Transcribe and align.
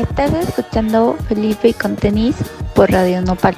Estás 0.00 0.32
escuchando 0.32 1.14
Felipe 1.28 1.74
con 1.74 1.94
tenis 1.94 2.34
por 2.74 2.90
Radio 2.90 3.20
Nopal. 3.20 3.54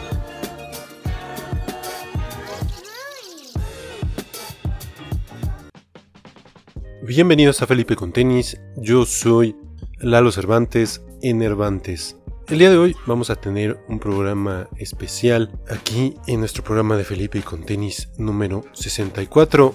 Bienvenidos 7.02 7.62
a 7.62 7.68
Felipe 7.68 7.94
con 7.94 8.12
tenis, 8.12 8.60
yo 8.76 9.06
soy 9.06 9.54
Lalo 10.00 10.32
Cervantes, 10.32 11.00
Enervantes. 11.22 12.16
El 12.48 12.58
día 12.58 12.70
de 12.70 12.78
hoy 12.78 12.96
vamos 13.06 13.30
a 13.30 13.36
tener 13.36 13.78
un 13.88 14.00
programa 14.00 14.68
especial 14.78 15.52
aquí 15.70 16.16
en 16.26 16.40
nuestro 16.40 16.64
programa 16.64 16.96
de 16.96 17.04
Felipe 17.04 17.40
con 17.42 17.62
tenis 17.62 18.08
número 18.18 18.64
64. 18.72 19.72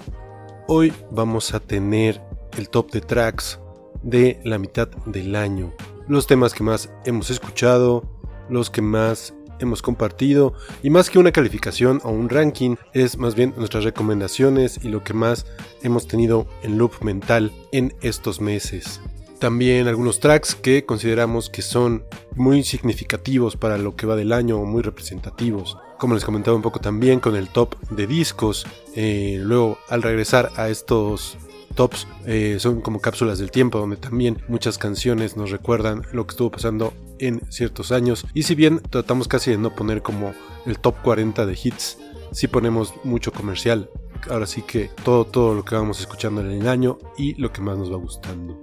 Hoy 0.67 0.91
vamos 1.11 1.53
a 1.53 1.61
tener 1.61 2.21
el 2.57 2.67
top 2.67 2.91
de 2.91 2.99
tracks 2.99 3.57
de 4.03 4.41
la 4.43 4.57
mitad 4.57 4.89
del 5.05 5.33
año 5.37 5.73
los 6.07 6.27
temas 6.27 6.53
que 6.53 6.63
más 6.63 6.89
hemos 7.05 7.29
escuchado, 7.29 8.03
los 8.49 8.69
que 8.69 8.81
más 8.81 9.33
hemos 9.59 9.81
compartido 9.81 10.53
y 10.83 10.89
más 10.89 11.09
que 11.09 11.19
una 11.19 11.31
calificación 11.31 11.99
o 12.03 12.09
un 12.09 12.29
ranking 12.29 12.75
es 12.93 13.17
más 13.17 13.35
bien 13.35 13.53
nuestras 13.57 13.83
recomendaciones 13.83 14.79
y 14.83 14.89
lo 14.89 15.03
que 15.03 15.13
más 15.13 15.45
hemos 15.81 16.07
tenido 16.07 16.47
en 16.63 16.77
loop 16.77 17.03
mental 17.03 17.51
en 17.71 17.93
estos 18.01 18.39
meses. 18.41 19.01
También 19.39 19.87
algunos 19.87 20.19
tracks 20.19 20.55
que 20.55 20.85
consideramos 20.85 21.49
que 21.49 21.61
son 21.61 22.03
muy 22.35 22.63
significativos 22.63 23.55
para 23.55 23.77
lo 23.77 23.95
que 23.95 24.07
va 24.07 24.15
del 24.15 24.33
año 24.33 24.57
o 24.57 24.65
muy 24.65 24.81
representativos. 24.81 25.77
Como 25.99 26.15
les 26.15 26.25
comentaba 26.25 26.57
un 26.57 26.63
poco 26.63 26.79
también 26.79 27.19
con 27.19 27.35
el 27.35 27.49
top 27.49 27.75
de 27.91 28.07
discos. 28.07 28.65
Eh, 28.95 29.37
luego 29.39 29.77
al 29.89 30.01
regresar 30.01 30.51
a 30.55 30.69
estos 30.69 31.37
tops 31.77 32.07
eh, 32.25 32.57
son 32.59 32.81
como 32.81 32.99
cápsulas 32.99 33.39
del 33.39 33.51
tiempo 33.51 33.79
donde 33.79 33.95
también 33.95 34.41
muchas 34.49 34.77
canciones 34.77 35.37
nos 35.37 35.51
recuerdan 35.51 36.01
lo 36.11 36.27
que 36.27 36.31
estuvo 36.31 36.51
pasando 36.51 36.93
en 37.19 37.41
ciertos 37.49 37.93
años. 37.93 38.25
Y 38.33 38.43
si 38.43 38.55
bien 38.55 38.81
tratamos 38.81 39.29
casi 39.29 39.51
de 39.51 39.57
no 39.57 39.73
poner 39.73 40.01
como 40.01 40.33
el 40.65 40.79
top 40.79 40.95
40 41.03 41.45
de 41.45 41.57
hits 41.63 41.99
si 42.33 42.47
ponemos 42.47 42.93
mucho 43.05 43.31
comercial. 43.31 43.89
Ahora 44.29 44.47
sí 44.47 44.63
que 44.63 44.89
todo 45.03 45.25
todo 45.25 45.53
lo 45.53 45.63
que 45.63 45.75
vamos 45.75 46.01
escuchando 46.01 46.41
en 46.41 46.51
el 46.51 46.67
año 46.67 46.97
y 47.17 47.35
lo 47.35 47.53
que 47.53 47.61
más 47.61 47.77
nos 47.77 47.91
va 47.91 47.97
gustando 47.97 48.61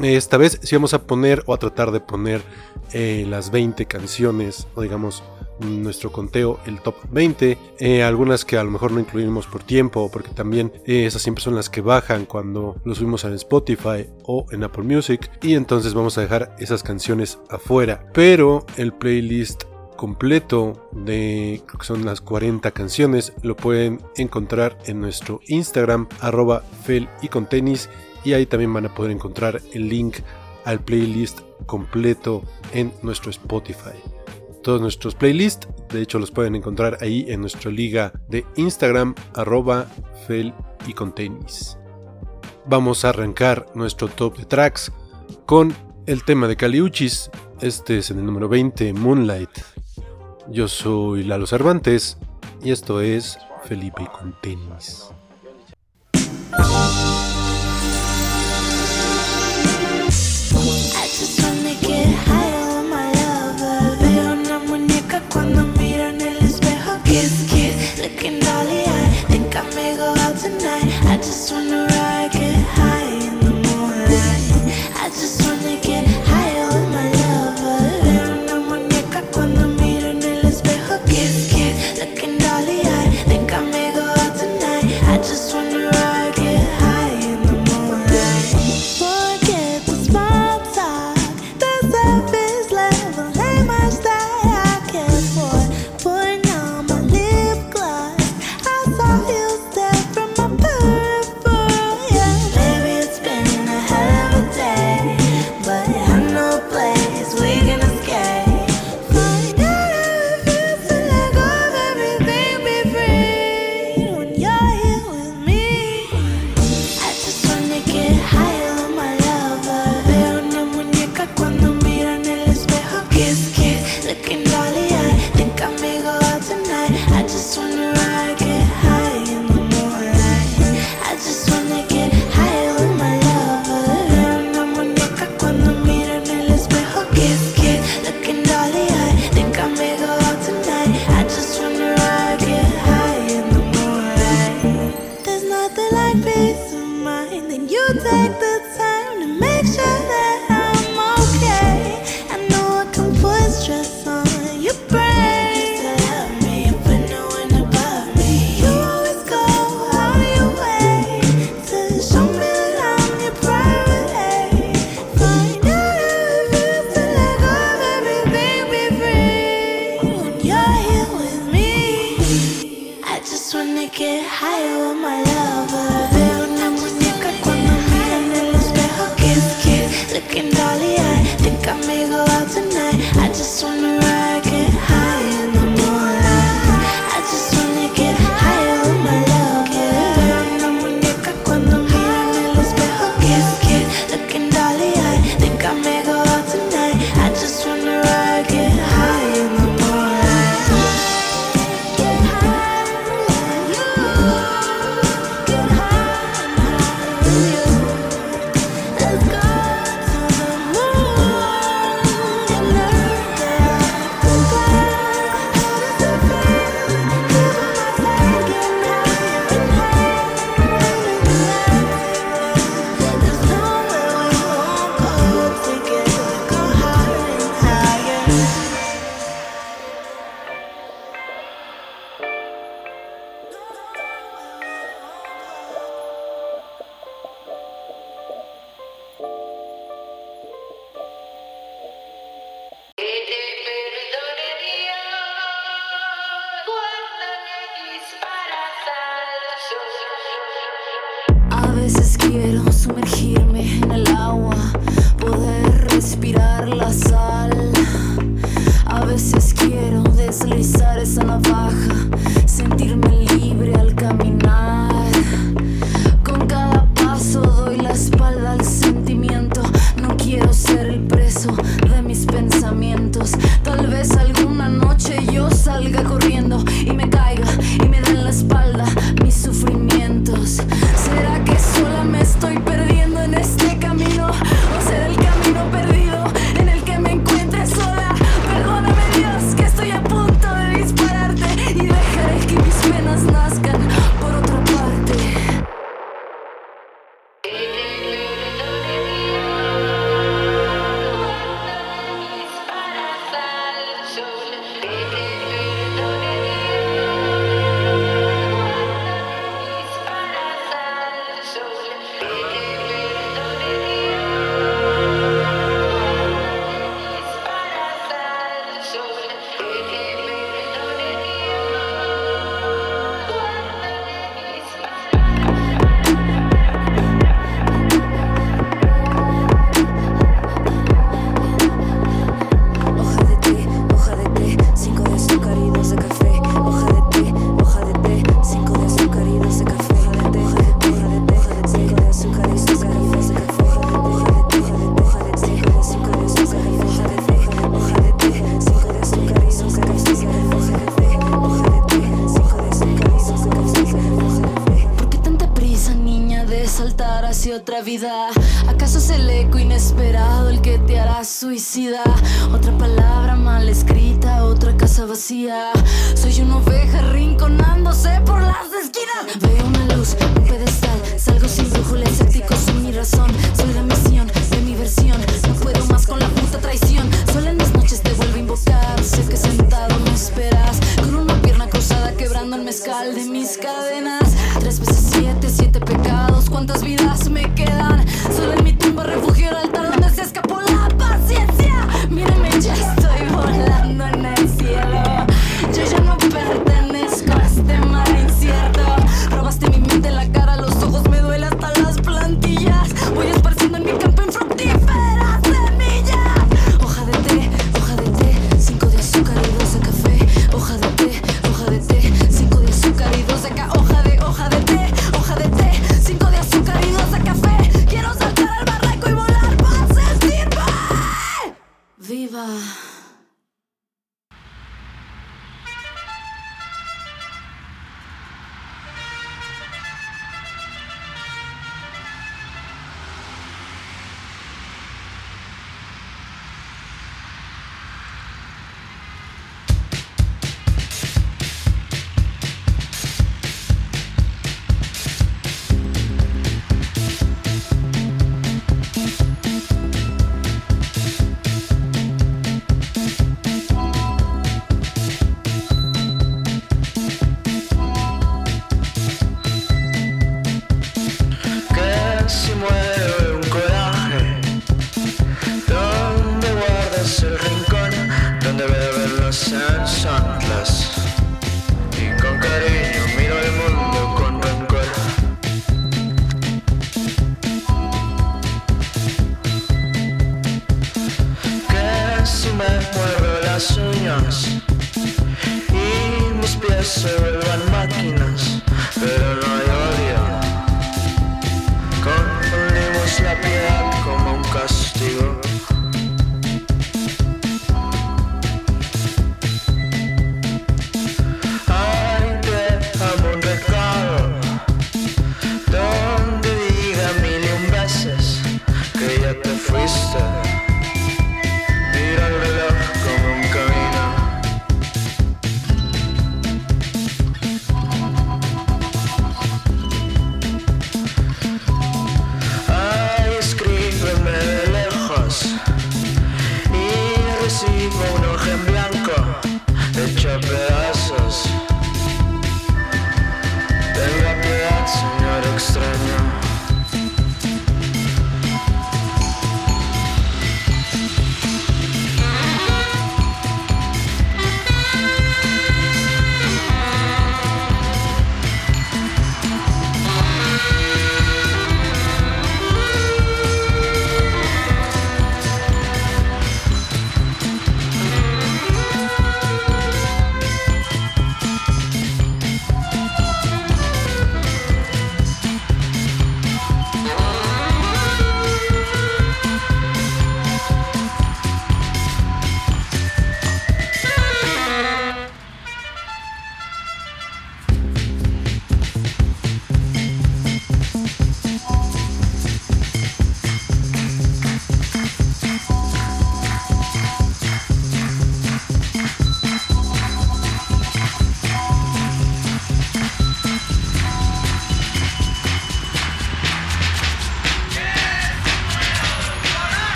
esta 0.00 0.36
vez 0.36 0.58
sí 0.62 0.74
vamos 0.76 0.94
a 0.94 1.02
poner 1.06 1.42
o 1.46 1.54
a 1.54 1.58
tratar 1.58 1.90
de 1.90 2.00
poner 2.00 2.42
eh, 2.92 3.26
las 3.28 3.50
20 3.50 3.86
canciones 3.86 4.66
o 4.74 4.82
digamos 4.82 5.22
nuestro 5.60 6.12
conteo 6.12 6.58
el 6.66 6.80
top 6.80 6.96
20. 7.10 7.58
Eh, 7.78 8.02
algunas 8.02 8.44
que 8.44 8.56
a 8.56 8.64
lo 8.64 8.70
mejor 8.70 8.92
no 8.92 9.00
incluimos 9.00 9.46
por 9.46 9.62
tiempo, 9.62 10.10
porque 10.10 10.30
también 10.30 10.72
eh, 10.86 11.06
esas 11.06 11.22
siempre 11.22 11.42
son 11.42 11.54
las 11.54 11.70
que 11.70 11.80
bajan 11.80 12.26
cuando 12.26 12.76
lo 12.84 12.94
subimos 12.94 13.24
en 13.24 13.34
Spotify 13.34 14.08
o 14.24 14.46
en 14.50 14.64
Apple 14.64 14.84
Music. 14.84 15.30
Y 15.42 15.54
entonces 15.54 15.94
vamos 15.94 16.18
a 16.18 16.22
dejar 16.22 16.54
esas 16.58 16.82
canciones 16.82 17.38
afuera. 17.48 18.06
Pero 18.12 18.66
el 18.76 18.92
playlist 18.92 19.64
completo 19.96 20.88
de 20.90 21.62
creo 21.64 21.78
que 21.78 21.86
son 21.86 22.04
las 22.04 22.20
40 22.20 22.72
canciones 22.72 23.34
lo 23.42 23.56
pueden 23.56 24.00
encontrar 24.16 24.76
en 24.86 25.00
nuestro 25.00 25.40
Instagram 25.46 26.08
arroba 26.20 26.64
fel 26.84 27.08
y 27.20 27.28
con 27.28 27.48
tenis 27.48 27.88
y 28.24 28.32
ahí 28.32 28.46
también 28.46 28.72
van 28.72 28.86
a 28.86 28.94
poder 28.94 29.10
encontrar 29.12 29.60
el 29.72 29.88
link 29.88 30.18
al 30.64 30.80
playlist 30.80 31.40
completo 31.66 32.42
en 32.72 32.92
nuestro 33.02 33.30
Spotify 33.30 33.98
todos 34.62 34.80
nuestros 34.80 35.14
playlists. 35.14 35.68
De 35.90 36.00
hecho, 36.00 36.18
los 36.18 36.30
pueden 36.30 36.54
encontrar 36.54 36.98
ahí 37.00 37.26
en 37.28 37.40
nuestra 37.40 37.70
liga 37.70 38.12
de 38.28 38.46
Instagram, 38.56 39.14
arroba 39.34 39.86
fel 40.26 40.54
y 40.86 40.94
con 40.94 41.14
tenis. 41.14 41.76
Vamos 42.66 43.04
a 43.04 43.10
arrancar 43.10 43.66
nuestro 43.74 44.08
top 44.08 44.38
de 44.38 44.44
tracks 44.44 44.92
con 45.46 45.74
el 46.06 46.24
tema 46.24 46.48
de 46.48 46.56
Caliuchis. 46.56 47.30
Este 47.60 47.98
es 47.98 48.10
en 48.10 48.20
el 48.20 48.26
número 48.26 48.48
20, 48.48 48.92
Moonlight. 48.94 49.50
Yo 50.48 50.68
soy 50.68 51.24
Lalo 51.24 51.46
Cervantes 51.46 52.18
y 52.62 52.70
esto 52.70 53.00
es 53.00 53.38
Felipe 53.64 54.08
con 54.12 54.34
tenis. 54.40 55.12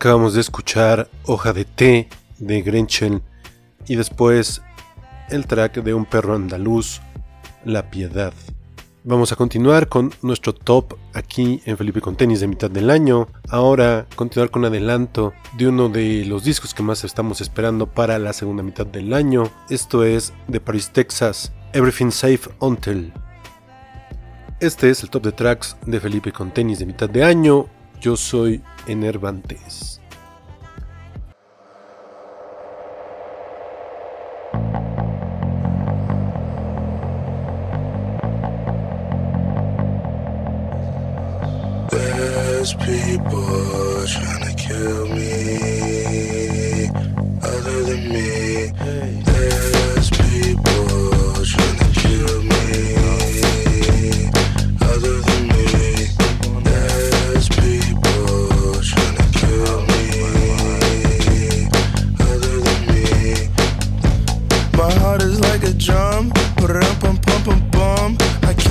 Acabamos 0.00 0.32
de 0.32 0.40
escuchar 0.40 1.10
Hoja 1.26 1.52
de 1.52 1.66
Té 1.66 2.08
de 2.38 2.62
Grenchen 2.62 3.22
y 3.86 3.96
después 3.96 4.62
el 5.28 5.46
track 5.46 5.82
de 5.82 5.92
un 5.92 6.06
perro 6.06 6.36
andaluz, 6.36 7.02
La 7.66 7.90
Piedad. 7.90 8.32
Vamos 9.04 9.30
a 9.30 9.36
continuar 9.36 9.90
con 9.90 10.10
nuestro 10.22 10.54
top 10.54 10.94
aquí 11.12 11.60
en 11.66 11.76
Felipe 11.76 12.00
con 12.00 12.16
tenis 12.16 12.40
de 12.40 12.48
mitad 12.48 12.70
del 12.70 12.88
año. 12.88 13.28
Ahora 13.50 14.06
continuar 14.16 14.50
con 14.50 14.64
adelanto 14.64 15.34
de 15.58 15.68
uno 15.68 15.90
de 15.90 16.24
los 16.24 16.44
discos 16.44 16.72
que 16.72 16.82
más 16.82 17.04
estamos 17.04 17.42
esperando 17.42 17.84
para 17.84 18.18
la 18.18 18.32
segunda 18.32 18.62
mitad 18.62 18.86
del 18.86 19.12
año. 19.12 19.50
Esto 19.68 20.02
es 20.02 20.32
de 20.48 20.60
Paris, 20.60 20.88
Texas, 20.94 21.52
Everything 21.74 22.10
Safe 22.10 22.48
Until. 22.60 23.12
Este 24.60 24.88
es 24.88 25.02
el 25.02 25.10
top 25.10 25.24
de 25.24 25.32
tracks 25.32 25.76
de 25.84 26.00
Felipe 26.00 26.32
con 26.32 26.54
tenis 26.54 26.78
de 26.78 26.86
mitad 26.86 27.10
de 27.10 27.22
año. 27.22 27.66
Yo 28.00 28.16
soy 28.16 28.62
Enervantes. 28.86 30.00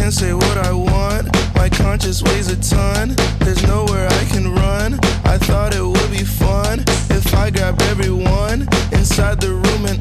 Can't 0.09 0.19
say 0.19 0.33
what 0.33 0.57
I 0.57 0.73
want. 0.73 1.27
My 1.53 1.69
conscience 1.69 2.23
weighs 2.23 2.47
a 2.47 2.57
ton. 2.57 3.09
There's 3.41 3.61
nowhere 3.67 4.07
I 4.07 4.25
can 4.31 4.55
run. 4.55 4.95
I 5.23 5.37
thought 5.37 5.75
it 5.75 5.83
would 5.83 6.09
be 6.09 6.23
fun 6.23 6.79
if 7.11 7.31
I 7.35 7.51
grabbed 7.51 7.83
everyone 7.83 8.67
inside 8.91 9.39
the 9.39 9.53
room 9.53 9.85
and 9.85 9.99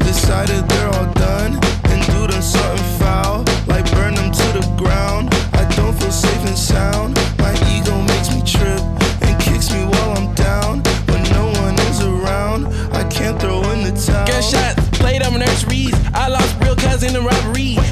decided 0.00 0.68
they're 0.68 0.88
all 0.88 1.12
done 1.14 1.52
and 1.90 2.06
do 2.10 2.26
them 2.26 2.42
something 2.42 2.98
foul, 2.98 3.44
like 3.68 3.88
burn 3.92 4.14
them 4.16 4.32
to 4.32 4.46
the 4.58 4.66
ground. 4.76 5.28
I 5.52 5.62
don't 5.76 5.94
feel 6.00 6.10
safe 6.10 6.44
and 6.50 6.58
sound. 6.58 7.14
My 7.38 7.54
ego 7.70 7.94
makes 8.10 8.34
me 8.34 8.42
trip 8.42 8.82
and 9.22 9.40
kicks 9.40 9.70
me 9.70 9.84
while 9.84 10.10
I'm 10.18 10.34
down, 10.34 10.82
but 11.06 11.20
no 11.30 11.46
one 11.62 11.78
is 11.86 12.02
around. 12.02 12.66
I 12.92 13.04
can't 13.08 13.40
throw 13.40 13.62
in 13.70 13.84
the 13.84 13.94
towel. 13.94 14.26
Gunshots 14.26 14.98
played 14.98 15.22
on 15.22 15.38
nurseries. 15.38 15.94
I 16.14 16.26
lost 16.26 16.56
real 16.64 16.74
cousin 16.74 17.10
in 17.10 17.14
the 17.14 17.22
robbery. 17.22 17.89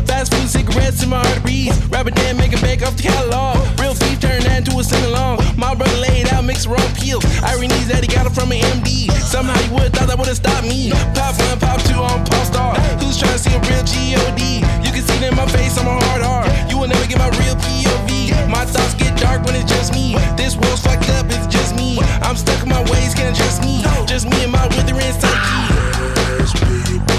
Cigarettes 0.48 1.02
in 1.02 1.10
my 1.10 1.20
heart 1.20 1.44
arteries. 1.44 1.76
Rapper 1.88 2.10
Dan 2.10 2.36
making 2.36 2.60
back 2.60 2.80
off 2.82 2.96
the 2.96 3.02
catalog. 3.02 3.58
Real 3.78 3.92
beef 3.92 4.18
turned 4.18 4.44
that 4.44 4.64
into 4.64 4.78
a 4.78 4.84
sing 4.84 5.04
along. 5.04 5.44
My 5.56 5.74
brother 5.74 5.96
laid 5.98 6.32
out, 6.32 6.44
mixed 6.44 6.66
wrong 6.66 6.88
peels. 6.96 7.24
Irene's 7.44 7.88
that 7.88 8.00
he 8.00 8.08
got 8.08 8.24
it 8.26 8.32
from 8.32 8.52
an 8.52 8.64
MD. 8.80 9.12
Somehow 9.20 9.56
he 9.60 9.68
would 9.74 9.92
thought 9.92 10.08
that 10.08 10.16
would 10.16 10.26
have 10.26 10.40
stopped 10.40 10.64
me. 10.64 10.90
Pop 11.12 11.36
one, 11.36 11.60
pop 11.60 11.80
two 11.84 12.00
on 12.00 12.24
Pop 12.24 12.44
Star. 12.48 12.74
Who's 12.96 13.18
trying 13.20 13.36
to 13.36 13.38
see 13.38 13.52
a 13.52 13.60
real 13.68 13.84
God? 13.84 14.48
You 14.84 14.90
can 14.92 15.02
see 15.04 15.20
it 15.20 15.28
in 15.28 15.36
my 15.36 15.46
face, 15.52 15.76
I'm 15.76 15.86
a 15.86 16.00
hard 16.08 16.22
R. 16.22 16.44
You 16.70 16.78
will 16.78 16.88
never 16.88 17.06
get 17.06 17.18
my 17.18 17.28
real 17.36 17.56
POV. 17.56 18.48
My 18.48 18.64
thoughts 18.64 18.94
get 18.94 19.18
dark 19.20 19.44
when 19.44 19.54
it's 19.54 19.68
just 19.70 19.92
me. 19.92 20.16
This 20.36 20.56
world's 20.56 20.80
fucked 20.80 21.10
up, 21.20 21.26
it's 21.28 21.46
just 21.46 21.76
me. 21.76 22.00
I'm 22.24 22.36
stuck 22.36 22.62
in 22.62 22.68
my 22.68 22.82
ways, 22.90 23.12
can't 23.12 23.36
trust 23.36 23.60
me. 23.62 23.84
Just 24.06 24.24
me 24.24 24.44
and 24.44 24.52
my 24.52 24.66
withering 24.68 25.12
psyche. 25.20 27.17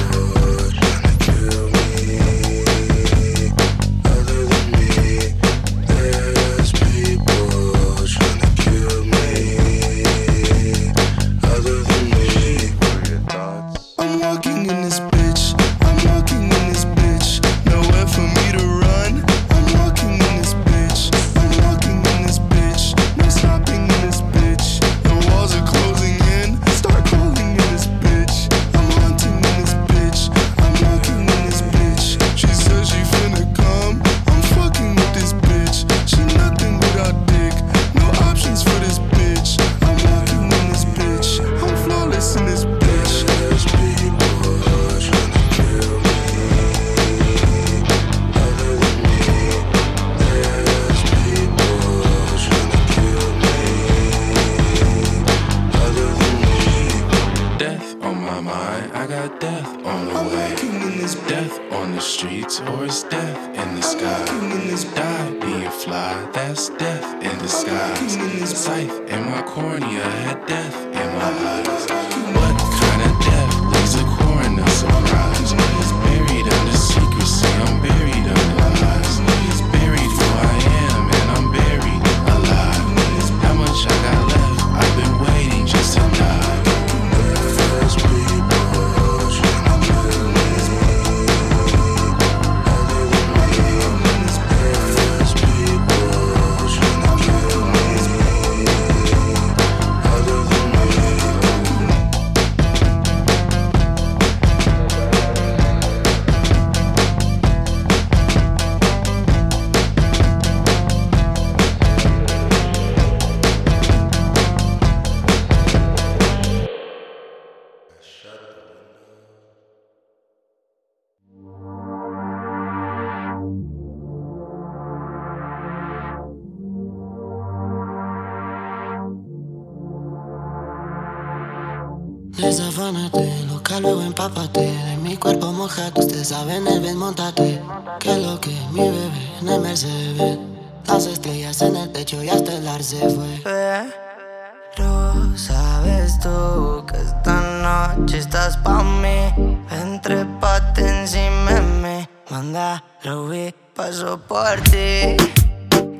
Desafánate, 132.39 133.43
loca, 133.47 133.81
luego 133.81 134.01
empápate. 134.01 134.61
De 134.61 134.97
mi 134.97 135.17
cuerpo 135.17 135.51
mojate, 135.51 135.99
ustedes 135.99 136.29
saben 136.29 136.65
el 136.67 136.79
bien, 136.79 136.97
montate. 136.97 137.61
Que 137.99 138.17
lo 138.17 138.39
que 138.39 138.55
mi 138.71 138.79
bebé 138.79 139.29
en 139.41 139.49
el 139.49 139.59
Mercedes. 139.59 140.39
Las 140.87 141.05
estrellas 141.05 141.61
en 141.61 141.75
el 141.75 141.91
techo 141.91 142.23
y 142.23 142.29
hasta 142.29 142.53
el 142.55 142.65
ar 142.65 142.81
se 142.81 142.97
fue. 143.09 143.41
Pero 143.43 145.37
sabes 145.37 146.17
tú 146.21 146.85
que 146.87 146.95
esta 146.97 147.95
noche 147.97 148.19
estás 148.19 148.55
pa' 148.57 148.83
mí. 148.83 149.59
Entre 149.69 150.23
pate 150.39 150.87
encima 150.87 151.51
de 151.51 151.61
mí. 151.61 152.07
Manda, 152.29 152.81
lo 153.03 153.27
vi, 153.27 153.53
paso 153.75 154.17
por 154.17 154.61
ti. 154.71 155.17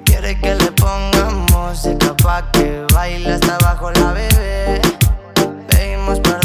Quiere 0.06 0.40
que 0.40 0.56
le 0.56 0.72
pongamos 0.72 1.52
música 1.52 2.16
pa' 2.16 2.50
que 2.54 2.88
baile 2.94 3.34
hasta 3.34 3.56
abajo 3.56 3.92
la 3.92 4.14
bebé 4.14 4.89
Pedimos 6.10 6.22
par 6.22 6.39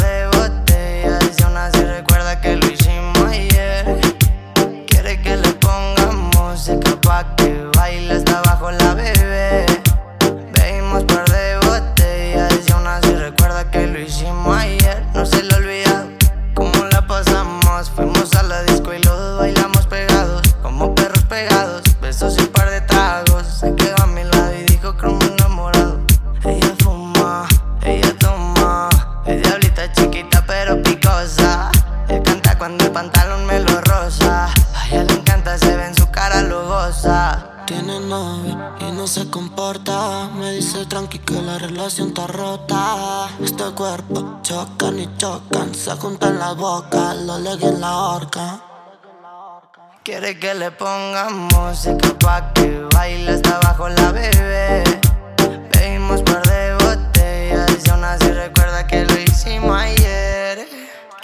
Y 38.80 38.92
no 38.92 39.06
se 39.06 39.28
comporta. 39.30 40.28
Me 40.34 40.52
dice 40.52 40.86
tranqui 40.86 41.18
que 41.18 41.40
la 41.42 41.58
relación 41.58 42.08
está 42.08 42.26
rota. 42.26 43.28
Este 43.42 43.64
cuerpo 43.72 44.38
chocan 44.42 44.98
y 44.98 45.08
chocan. 45.16 45.74
Se 45.74 45.92
juntan 45.92 46.38
la 46.38 46.52
boca, 46.52 47.14
lo 47.14 47.38
legui 47.38 47.66
en 47.66 47.80
la 47.80 47.96
horca. 47.96 48.60
Quiere 50.04 50.38
que 50.38 50.54
le 50.54 50.70
ponga 50.70 51.30
música 51.30 52.08
pa' 52.20 52.52
que 52.52 52.86
baile 52.92 53.32
hasta 53.32 53.56
abajo 53.56 53.88
la 53.88 54.12
bebé. 54.12 54.84
Bebimos 55.72 56.22
par 56.22 56.42
de 56.42 56.74
botellas 56.74 57.86
y 57.86 57.90
aún 57.90 58.04
así 58.04 58.30
recuerda 58.30 58.86
que 58.86 59.04
lo 59.06 59.18
hicimos 59.18 59.74
ayer. 59.76 60.68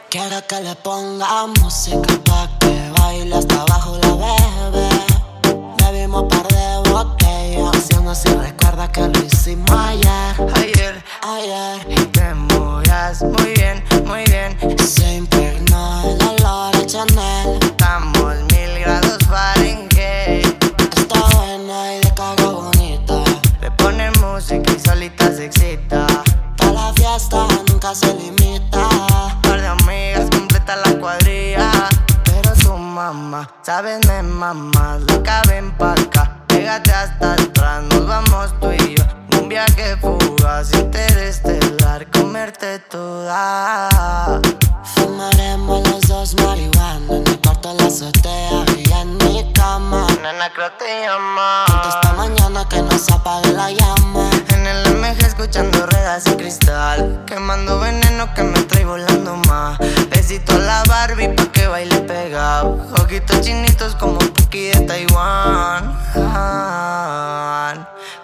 Quiere 0.09 0.43
que 0.49 0.61
le 0.63 0.75
ponga 0.77 1.47
música 1.61 2.15
pa' 2.25 2.49
que 2.59 2.91
baile 2.99 3.37
hasta 3.37 3.61
abajo 3.61 3.99
la 4.03 4.15
bebé. 4.71 4.90
Así 8.11 8.29
recuerda 8.29 8.91
que 8.91 9.03
lo 9.03 9.25
hicimos 9.25 9.71
ayer. 9.71 10.35
Ayer, 10.57 11.05
Ayer 11.23 11.87
y 11.89 12.07
te 12.07 12.35
movías 12.35 13.23
muy 13.23 13.53
bien, 13.55 13.85
muy 14.05 14.25
bien. 14.25 14.57
se 14.79 15.15
impregnó 15.15 16.03
el 16.03 16.21
olor 16.27 16.75
a 16.77 16.87
Chanel. 16.87 17.59
Estamos 17.63 18.35
mil 18.51 18.81
grados 18.81 19.19
Fahrenheit. 19.29 20.65
Está 20.97 21.21
buena 21.37 21.95
y 21.95 22.01
de 22.01 22.15
cago 22.15 22.63
bonita. 22.63 23.23
Le 23.61 23.71
pone 23.73 24.11
música 24.23 24.73
y 24.73 24.81
solita 24.81 25.33
se 25.33 25.45
excita. 25.47 26.07
Pa' 26.57 26.73
la 26.73 26.93
fiesta 26.95 27.47
nunca 27.69 27.95
se 27.95 28.13
limita. 28.15 28.89
Par 29.43 29.61
de 29.61 29.69
amigas 29.69 30.29
completa 30.31 30.75
la 30.85 30.99
cuadrilla. 30.99 31.71
Pero 32.25 32.57
su 32.57 32.77
mamá, 32.77 33.49
sabes, 33.63 34.05
me 34.09 34.23
mamá, 34.23 34.99
loca, 35.07 35.43
ven 35.47 35.71
pa' 35.77 35.93
acá. 35.93 36.40
Pégate 36.61 36.93
hasta 36.93 37.33
atrás, 37.33 37.85
nos 37.85 38.07
vamos 38.07 38.53
tú 38.61 38.71
y 38.71 38.95
yo. 38.95 39.41
Un 39.41 39.49
viaje 39.49 39.97
fugaz, 39.97 40.71
interestelar, 40.75 42.07
comerte 42.11 42.79
toda. 42.81 43.89
Fumaremos 44.95 45.89
los 45.89 46.03
dos 46.03 46.35
marihuana 46.43 47.17
en 47.17 47.27
el 47.27 47.41
cuarto 47.41 47.73
la 47.79 47.87
azotea 47.87 48.70
en 49.01 49.17
mi 49.19 49.53
cama. 49.53 50.07
Nena, 50.23 50.53
creo 50.53 50.71
te 50.73 51.03
llama. 51.03 51.65
Esta 51.89 52.13
mañana 52.15 52.69
que 52.69 52.83
no 52.83 52.99
se 52.99 53.13
apague 53.13 53.53
la 53.53 53.71
llama. 53.71 54.31
En 54.49 54.67
el 54.67 54.97
MG 54.97 55.25
escuchando 55.25 55.87
ruedas 55.87 56.27
y 56.27 56.33
cristal 56.33 57.25
Quemando 57.27 57.81
veneno 57.81 58.33
que 58.35 58.43
me 58.43 58.61
trae 58.65 58.85
volando 58.85 59.37
más 59.49 59.79
Besito 60.11 60.53
a 60.53 60.59
la 60.59 60.85
Barbie 60.85 61.29
pa' 61.29 61.51
que 61.51 61.67
baile 61.67 61.99
pegado 62.01 62.79
Ojitos 63.01 63.41
chinitos 63.41 63.95
como 63.95 64.19
Puki 64.19 64.69
de 64.69 64.81
Taiwán 64.81 65.97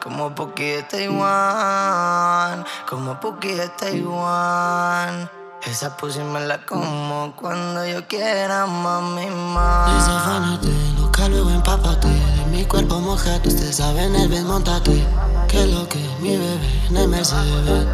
Como 0.03 0.35
Puki 0.35 0.65
de 0.65 0.83
Taiwán 0.83 2.67
Como 2.87 3.19
Puki 3.19 3.55
de 3.55 3.69
Taiwán 3.71 5.31
Esa 5.65 5.97
pussy 5.97 6.21
me 6.21 6.41
la 6.47 6.59
como 6.59 7.35
cuando 7.37 7.85
yo 7.87 8.07
quiera, 8.07 8.67
mami, 8.67 9.27
más 9.27 9.95
Desafánate, 9.95 10.69
loca, 10.99 11.29
luego 11.29 11.51
empápate. 11.51 12.09
De 12.09 12.47
mi 12.51 12.65
cuerpo 12.65 13.01
mojate, 13.01 13.49
usted 13.49 13.73
sabe 13.73 14.05
en 14.05 14.15
el 14.15 14.45
montate. 14.45 15.05
Que 15.49 15.67
lo 15.67 15.89
que 15.89 15.99
mi 16.21 16.37
bebé 16.37 16.87
en 16.91 16.97
el 16.97 17.09
Mercedes. 17.09 17.87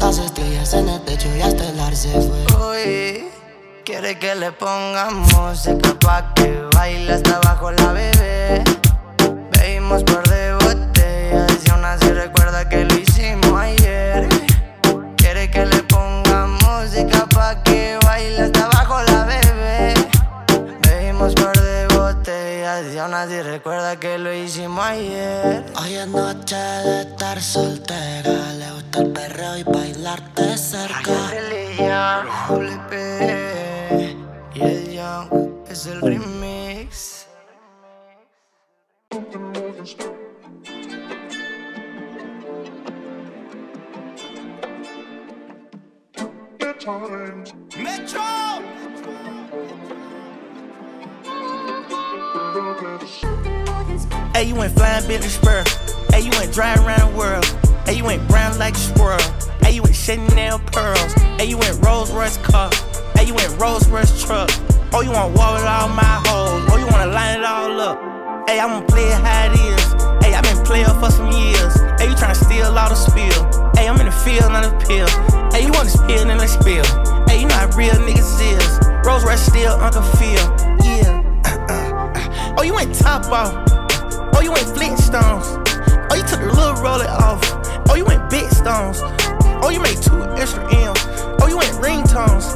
Las 0.00 0.18
estrellas 0.18 0.72
en 0.74 0.88
el 0.88 1.00
techo 1.04 1.28
y 1.36 1.42
hasta 1.42 1.68
el 1.68 1.78
arce 1.78 2.08
fue. 2.10 2.72
Uy, 2.72 3.28
quiere 3.84 4.18
que 4.18 4.34
le 4.34 4.50
ponga 4.50 5.10
música 5.10 5.94
pa' 6.00 6.32
que 6.34 6.62
baile 6.74 7.12
hasta 7.12 7.36
abajo 7.36 7.70
la 7.70 7.92
bebé. 7.92 8.64
Bebimos 9.52 10.02
par 10.04 10.26
de 10.28 10.54
botellas 10.54 11.66
y 11.66 11.70
aún 11.70 11.84
así 11.84 12.10
recuerda 12.10 12.68
que 12.68 12.84
lo 12.84 12.94
hicimos 12.96 13.60
ayer. 13.60 14.28
Quiere 15.16 15.50
que 15.50 15.66
le 15.66 15.89
pa' 17.50 17.62
que 17.64 17.98
baile 18.04 18.42
hasta 18.42 18.64
abajo 18.64 19.02
la 19.10 19.24
bebé. 19.24 19.94
Bebimos 20.82 21.34
par 21.34 21.56
de 21.56 21.86
botellas 21.96 22.94
y 22.94 22.98
aún 22.98 23.14
así 23.14 23.42
recuerda 23.42 23.98
que 23.98 24.18
lo 24.18 24.32
hicimos 24.32 24.84
ayer. 24.84 25.64
Hoy 25.80 25.94
es 25.94 26.06
noche 26.06 26.56
de 26.56 27.00
estar 27.02 27.40
soltera. 27.40 28.52
Le 28.58 28.70
gusta 28.72 29.00
el 29.00 29.10
perreo 29.12 29.56
y 29.56 29.62
bailarte 29.64 30.56
cerca. 30.56 31.12
Religión, 31.30 32.26
doble 32.48 32.78
P 32.88 34.16
y 34.54 34.60
el 34.62 34.92
Young 34.92 35.28
es 35.68 35.86
el 35.86 36.00
remix. 36.00 36.49
Hey, 46.80 46.86
you 54.44 54.54
went 54.54 54.72
flying 54.72 55.06
Billy 55.06 55.28
Spur. 55.28 55.62
Hey, 56.10 56.20
you 56.22 56.30
went 56.30 56.54
dry 56.54 56.74
around 56.76 57.12
the 57.12 57.18
world. 57.18 57.44
Hey, 57.84 57.98
you 57.98 58.04
went 58.04 58.26
brown 58.28 58.58
like 58.58 58.74
a 58.76 58.78
squirrel. 58.78 59.20
Hey, 59.60 59.72
you 59.72 59.82
went 59.82 59.94
Chanel 59.94 60.58
pearls. 60.72 61.12
Hey, 61.36 61.44
you 61.44 61.58
went 61.58 61.84
Rolls 61.84 62.10
Royce 62.12 62.38
car. 62.38 62.70
Hey, 63.14 63.26
you 63.26 63.34
went 63.34 63.60
Rolls 63.60 63.86
Royce 63.90 64.24
truck. 64.24 64.48
Oh, 64.94 65.02
you 65.02 65.10
want 65.10 65.36
war 65.36 65.52
with 65.52 65.64
all 65.64 65.90
my 65.90 66.22
hoes. 66.24 66.64
Oh, 66.72 66.78
you 66.78 66.86
wanna 66.86 67.12
line 67.12 67.40
it 67.40 67.44
all 67.44 67.78
up. 67.78 68.48
Hey, 68.48 68.58
I'ma 68.58 68.80
play 68.86 69.04
it 69.04 69.20
how 69.20 69.52
it 69.52 69.60
is. 69.60 70.24
Hey, 70.24 70.32
i 70.32 70.40
been 70.40 70.64
playing 70.64 70.86
for 70.98 71.10
some 71.10 71.30
years. 71.30 71.74
Hey, 72.00 72.08
you 72.08 72.14
tryna 72.14 72.36
steal 72.36 72.78
all 72.78 72.88
the 72.88 72.94
spill. 72.94 73.69
I'm 73.90 73.98
in 73.98 74.06
the 74.06 74.12
field, 74.12 74.52
not 74.52 74.62
the 74.62 74.86
pill. 74.86 75.08
Hey, 75.50 75.66
you 75.66 75.72
want 75.72 75.90
to 75.90 75.98
spill, 75.98 76.24
then 76.24 76.38
let's 76.38 76.52
spill. 76.52 76.84
Hey, 77.26 77.40
you 77.40 77.48
know 77.48 77.56
how 77.56 77.66
real 77.76 77.90
niggas 77.94 78.38
is. 78.38 79.04
Rolls 79.04 79.24
Royce 79.24 79.44
still, 79.44 79.72
Uncle 79.82 80.02
Phil. 80.14 80.46
Yeah. 80.86 82.54
oh, 82.56 82.62
you 82.62 82.72
went 82.72 82.94
top 82.94 83.26
off. 83.26 83.52
Oh, 84.32 84.40
you 84.42 84.52
went 84.52 84.68
Flintstones. 84.68 85.42
Oh, 86.08 86.14
you 86.14 86.22
took 86.22 86.38
the 86.38 86.52
little 86.54 86.74
roller 86.80 87.10
off. 87.10 87.42
Oh, 87.90 87.96
you 87.96 88.04
went 88.04 88.30
big 88.30 88.48
stones. 88.50 89.00
Oh, 89.58 89.70
you 89.70 89.80
made 89.80 90.00
two 90.00 90.22
extra 90.38 90.62
M's. 90.72 91.00
Oh, 91.42 91.48
you 91.48 91.58
went 91.58 91.72
ringtones. 91.82 92.46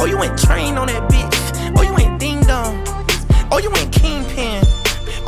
Oh, 0.00 0.06
you 0.06 0.18
went 0.18 0.36
train 0.36 0.76
on 0.76 0.88
that 0.88 1.08
bitch. 1.08 1.78
Oh, 1.78 1.82
you 1.82 1.94
went 1.94 2.18
ding 2.18 2.40
dong. 2.40 2.82
Oh, 3.52 3.60
you 3.62 3.70
went 3.70 3.92
kingpin. 3.92 4.64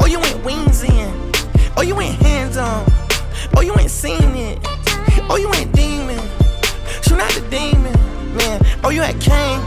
Oh, 0.01 0.07
you 0.07 0.19
went 0.19 0.45
wings 0.45 0.83
in. 0.83 1.33
Oh, 1.77 1.83
you 1.83 1.95
went 1.95 2.17
hands 2.17 2.57
on. 2.57 2.85
Oh, 3.57 3.61
you 3.61 3.79
ain't 3.79 3.93
seen 3.93 4.35
it. 4.35 4.76
Oh, 5.29 5.37
you 5.37 5.53
ain't 5.55 5.73
demon. 5.75 6.19
Shoot 7.03 7.19
out 7.19 7.33
the 7.35 7.43
demon, 7.51 7.93
man. 8.37 8.63
Oh, 8.85 8.91
you 8.91 9.03
had 9.03 9.21
Kane, 9.21 9.59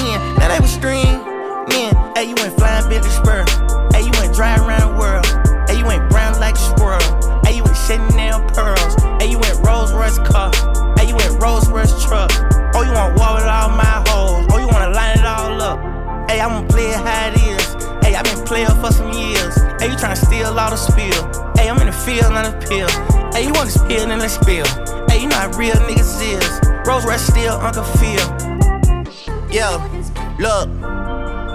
man. 0.00 0.18
Now 0.40 0.48
they 0.48 0.60
was 0.60 0.72
stream, 0.72 1.20
man. 1.68 1.92
Hey, 2.16 2.24
you 2.24 2.34
went 2.36 2.56
flying 2.56 2.88
Billy 2.88 3.08
Spur. 3.10 3.44
Hey, 3.92 4.00
you 4.00 4.12
ain't 4.24 4.34
dry 4.34 4.56
around 4.56 4.80
the 4.80 4.98
world. 4.98 5.26
Hey, 5.68 5.76
you 5.78 5.84
ain't 5.90 6.08
brown 6.08 6.40
like 6.40 6.54
a 6.54 6.64
squirrel. 6.72 7.04
Hey, 7.44 7.56
you 7.56 7.64
ain't 7.64 7.76
Chanel 7.76 8.40
pearls. 8.56 8.96
Hey, 9.20 9.28
you 9.28 9.36
ain't 9.44 9.60
Rolls 9.60 9.92
Royce 9.92 10.18
car. 10.24 10.50
Hey, 10.96 11.08
you 11.08 11.16
ain't 11.20 11.36
Rolls 11.42 11.68
Royce 11.68 11.92
truck. 12.04 12.30
Oh, 12.72 12.80
you 12.80 12.92
want 12.96 13.18
war 13.20 13.36
with 13.36 13.44
all 13.44 13.68
my 13.76 14.00
hoes. 14.08 14.48
Oh, 14.50 14.58
you 14.58 14.68
wanna 14.68 14.88
line 14.88 15.18
it 15.18 15.26
all 15.26 15.60
up. 15.60 16.30
Hey, 16.30 16.40
I'ma 16.40 16.66
play 16.66 16.88
it 16.88 16.96
how 16.96 17.28
it 17.28 17.36
is. 17.44 17.64
Hey, 18.00 18.16
i 18.16 18.22
been 18.22 18.44
playing 18.44 18.72
for 18.80 18.90
some 18.90 19.12
years. 19.12 19.63
Hey, 19.84 19.90
you 19.90 19.96
tryna 19.98 20.16
steal 20.16 20.46
all 20.46 20.70
the 20.70 20.76
spill. 20.78 21.52
Hey, 21.58 21.68
I'm 21.68 21.78
in 21.78 21.88
the 21.88 21.92
field, 21.92 22.32
not 22.32 22.46
a 22.46 22.52
pill. 22.66 22.88
Hey, 23.34 23.44
you 23.46 23.52
wanna 23.52 23.68
spill, 23.68 24.08
then 24.08 24.18
let's 24.18 24.32
spill. 24.32 24.64
Hey, 25.10 25.20
you 25.20 25.28
know 25.28 25.36
how 25.36 25.50
real 25.58 25.74
niggas 25.74 26.22
is. 26.22 26.88
Rose 26.88 27.04
Royce 27.04 27.20
still 27.20 27.52
Uncle 27.60 27.84
Phil. 27.84 28.24
Yeah, 29.50 29.76
look. 30.38 30.93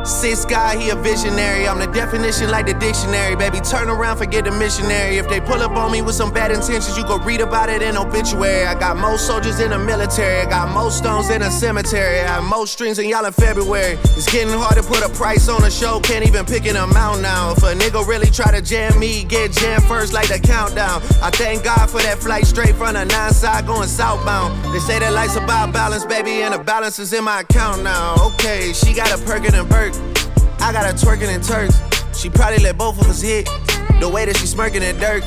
Six 0.05 0.45
guy, 0.45 0.77
he 0.77 0.89
a 0.89 0.95
visionary. 0.95 1.67
I'm 1.67 1.77
the 1.77 1.87
definition 1.87 2.49
like 2.49 2.65
the 2.65 2.73
dictionary. 2.73 3.35
Baby, 3.35 3.59
turn 3.59 3.89
around, 3.89 4.17
forget 4.17 4.45
the 4.45 4.51
missionary. 4.51 5.17
If 5.17 5.27
they 5.29 5.39
pull 5.39 5.61
up 5.61 5.71
on 5.71 5.91
me 5.91 6.01
with 6.01 6.15
some 6.15 6.31
bad 6.33 6.51
intentions, 6.51 6.97
you 6.97 7.03
go 7.05 7.17
read 7.19 7.41
about 7.41 7.69
it 7.69 7.81
in 7.81 7.95
obituary. 7.97 8.65
I 8.65 8.79
got 8.79 8.97
most 8.97 9.27
soldiers 9.27 9.59
in 9.59 9.71
the 9.71 9.79
military. 9.79 10.41
I 10.41 10.49
got 10.49 10.73
most 10.73 10.97
stones 10.97 11.29
in 11.29 11.41
a 11.41 11.51
cemetery. 11.51 12.19
I 12.21 12.27
have 12.27 12.43
most 12.43 12.73
strings 12.73 12.97
than 12.97 13.07
y'all 13.07 13.25
in 13.25 13.33
February. 13.33 13.97
It's 14.15 14.31
getting 14.31 14.53
hard 14.53 14.75
to 14.75 14.83
put 14.83 15.03
a 15.03 15.09
price 15.09 15.47
on 15.49 15.63
a 15.63 15.71
show. 15.71 15.99
Can't 15.99 16.25
even 16.25 16.45
pick 16.45 16.65
an 16.65 16.77
amount 16.77 17.21
now. 17.21 17.51
If 17.51 17.63
a 17.63 17.73
nigga 17.73 18.05
really 18.07 18.31
try 18.31 18.51
to 18.51 18.61
jam 18.61 18.97
me, 18.99 19.25
get 19.25 19.51
jammed 19.51 19.83
first 19.83 20.13
like 20.13 20.29
the 20.29 20.39
countdown. 20.39 21.01
I 21.21 21.29
thank 21.31 21.63
God 21.63 21.89
for 21.89 22.01
that 22.01 22.19
flight 22.19 22.47
straight 22.47 22.75
from 22.75 22.93
the 22.93 23.05
nine 23.05 23.33
side 23.33 23.67
going 23.67 23.87
southbound. 23.87 24.73
They 24.73 24.79
say 24.79 24.99
that 24.99 25.13
life's 25.13 25.35
about 25.35 25.73
balance, 25.73 26.05
baby, 26.05 26.41
and 26.41 26.53
the 26.53 26.59
balance 26.59 26.99
is 26.99 27.13
in 27.13 27.23
my 27.23 27.41
account 27.41 27.83
now. 27.83 28.15
Okay, 28.33 28.73
she 28.73 28.93
got 28.93 29.11
a 29.11 29.23
Perkin 29.23 29.53
and 29.53 29.69
Burke. 29.91 30.61
I 30.61 30.71
got 30.71 30.85
her 30.85 30.93
twerking 30.93 31.33
in 31.33 31.41
Turks. 31.41 31.79
She 32.17 32.29
probably 32.29 32.59
let 32.63 32.77
both 32.77 32.99
of 32.99 33.07
us 33.07 33.21
hit. 33.21 33.45
The 33.99 34.09
way 34.09 34.25
that 34.25 34.37
she 34.37 34.45
smirking 34.47 34.83
at 34.83 34.99
dirt. 34.99 35.23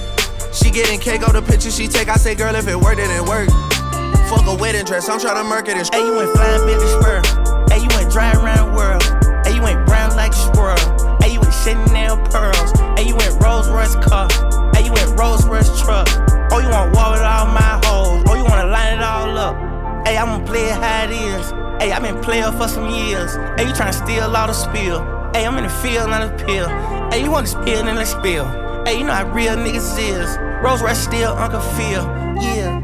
She 0.52 0.70
getting 0.70 1.00
cake 1.00 1.26
on 1.26 1.34
the 1.34 1.42
picture 1.42 1.70
she 1.70 1.88
take. 1.88 2.08
I 2.08 2.16
say, 2.16 2.34
girl, 2.34 2.54
if 2.54 2.68
it 2.68 2.76
worked, 2.76 3.00
it 3.00 3.08
didn't 3.08 3.28
work. 3.28 3.48
Fuck 4.28 4.46
a 4.46 4.54
wedding 4.54 4.84
dress. 4.84 5.08
I'm 5.08 5.20
trying 5.20 5.36
to 5.36 5.44
murk 5.44 5.68
it 5.68 5.76
and 5.76 5.88
Hey, 5.92 6.04
you 6.04 6.14
went 6.16 6.32
flying 6.32 6.60
bitch 6.68 6.84
spur. 7.00 7.20
Hey, 7.72 7.80
you 7.80 7.88
went 7.96 8.12
dry 8.12 8.32
around 8.32 8.70
the 8.70 8.76
world. 8.76 9.02
Hey, 9.46 9.54
you 9.56 9.62
went 9.62 9.86
brown 9.86 10.16
like 10.16 10.32
a 10.32 10.36
squirrel. 10.36 11.18
Hey, 11.20 11.32
you 11.32 11.40
went 11.40 11.54
Chanel 11.64 12.16
pearls. 12.28 12.72
Hey, 12.96 13.08
you 13.08 13.16
went 13.16 13.40
Rolls 13.42 13.68
Royce 13.68 13.96
car. 14.04 14.28
Hey, 14.74 14.84
you 14.84 14.92
went 14.92 15.18
Rolls 15.18 15.46
Royce 15.46 15.68
truck. 15.80 16.08
Oh, 16.52 16.60
you 16.60 16.68
want 16.68 16.92
war 16.92 17.12
with 17.12 17.24
all 17.24 17.46
my 17.48 17.80
hoes. 17.84 18.24
Oh, 18.28 18.34
you 18.36 18.44
wanna 18.44 18.68
line 18.68 18.98
it 18.98 19.02
all 19.02 19.36
up. 19.36 19.56
Hey, 20.06 20.16
I'ma 20.16 20.44
play 20.44 20.68
it 20.68 20.76
how 20.76 21.04
it 21.04 21.12
is. 21.12 21.31
Hey, 21.82 21.90
i 21.90 21.98
been 21.98 22.20
player 22.20 22.52
for 22.52 22.68
some 22.68 22.88
years. 22.90 23.34
Hey, 23.58 23.66
you 23.66 23.72
tryna 23.74 23.92
steal 23.92 24.36
all 24.36 24.46
the 24.46 24.52
spill. 24.52 25.00
Hey, 25.34 25.44
I'm 25.44 25.58
in 25.58 25.64
the 25.64 25.68
field, 25.68 26.10
not 26.10 26.22
a 26.22 26.44
pill. 26.44 26.68
Hey, 27.10 27.24
you 27.24 27.28
want 27.32 27.48
to 27.48 27.50
spill, 27.50 27.82
then 27.82 27.96
let's 27.96 28.12
spill. 28.12 28.44
Hey, 28.84 29.00
you 29.00 29.04
know 29.04 29.12
how 29.12 29.28
real 29.32 29.56
niggas 29.56 29.98
is. 29.98 30.38
Rolls 30.62 30.80
Royce 30.80 31.02
still 31.02 31.32
Uncle 31.32 31.60
Phil. 31.60 32.04
Yeah. 32.40 32.78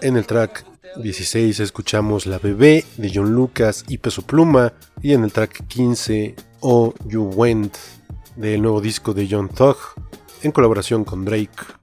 En 0.00 0.16
el 0.16 0.24
track 0.24 0.64
16 0.96 1.60
escuchamos 1.60 2.26
La 2.26 2.38
Bebé 2.38 2.84
de 2.96 3.10
John 3.14 3.32
Lucas 3.32 3.84
y 3.88 3.98
Peso 3.98 4.22
Pluma 4.22 4.72
y 5.02 5.12
en 5.12 5.24
el 5.24 5.32
track 5.32 5.66
15 5.66 6.34
Oh 6.60 6.94
You 7.06 7.24
Went 7.34 7.76
del 8.36 8.62
nuevo 8.62 8.80
disco 8.80 9.14
de 9.14 9.28
John 9.30 9.48
Thug 9.48 9.76
en 10.42 10.52
colaboración 10.52 11.04
con 11.04 11.24
Drake. 11.24 11.77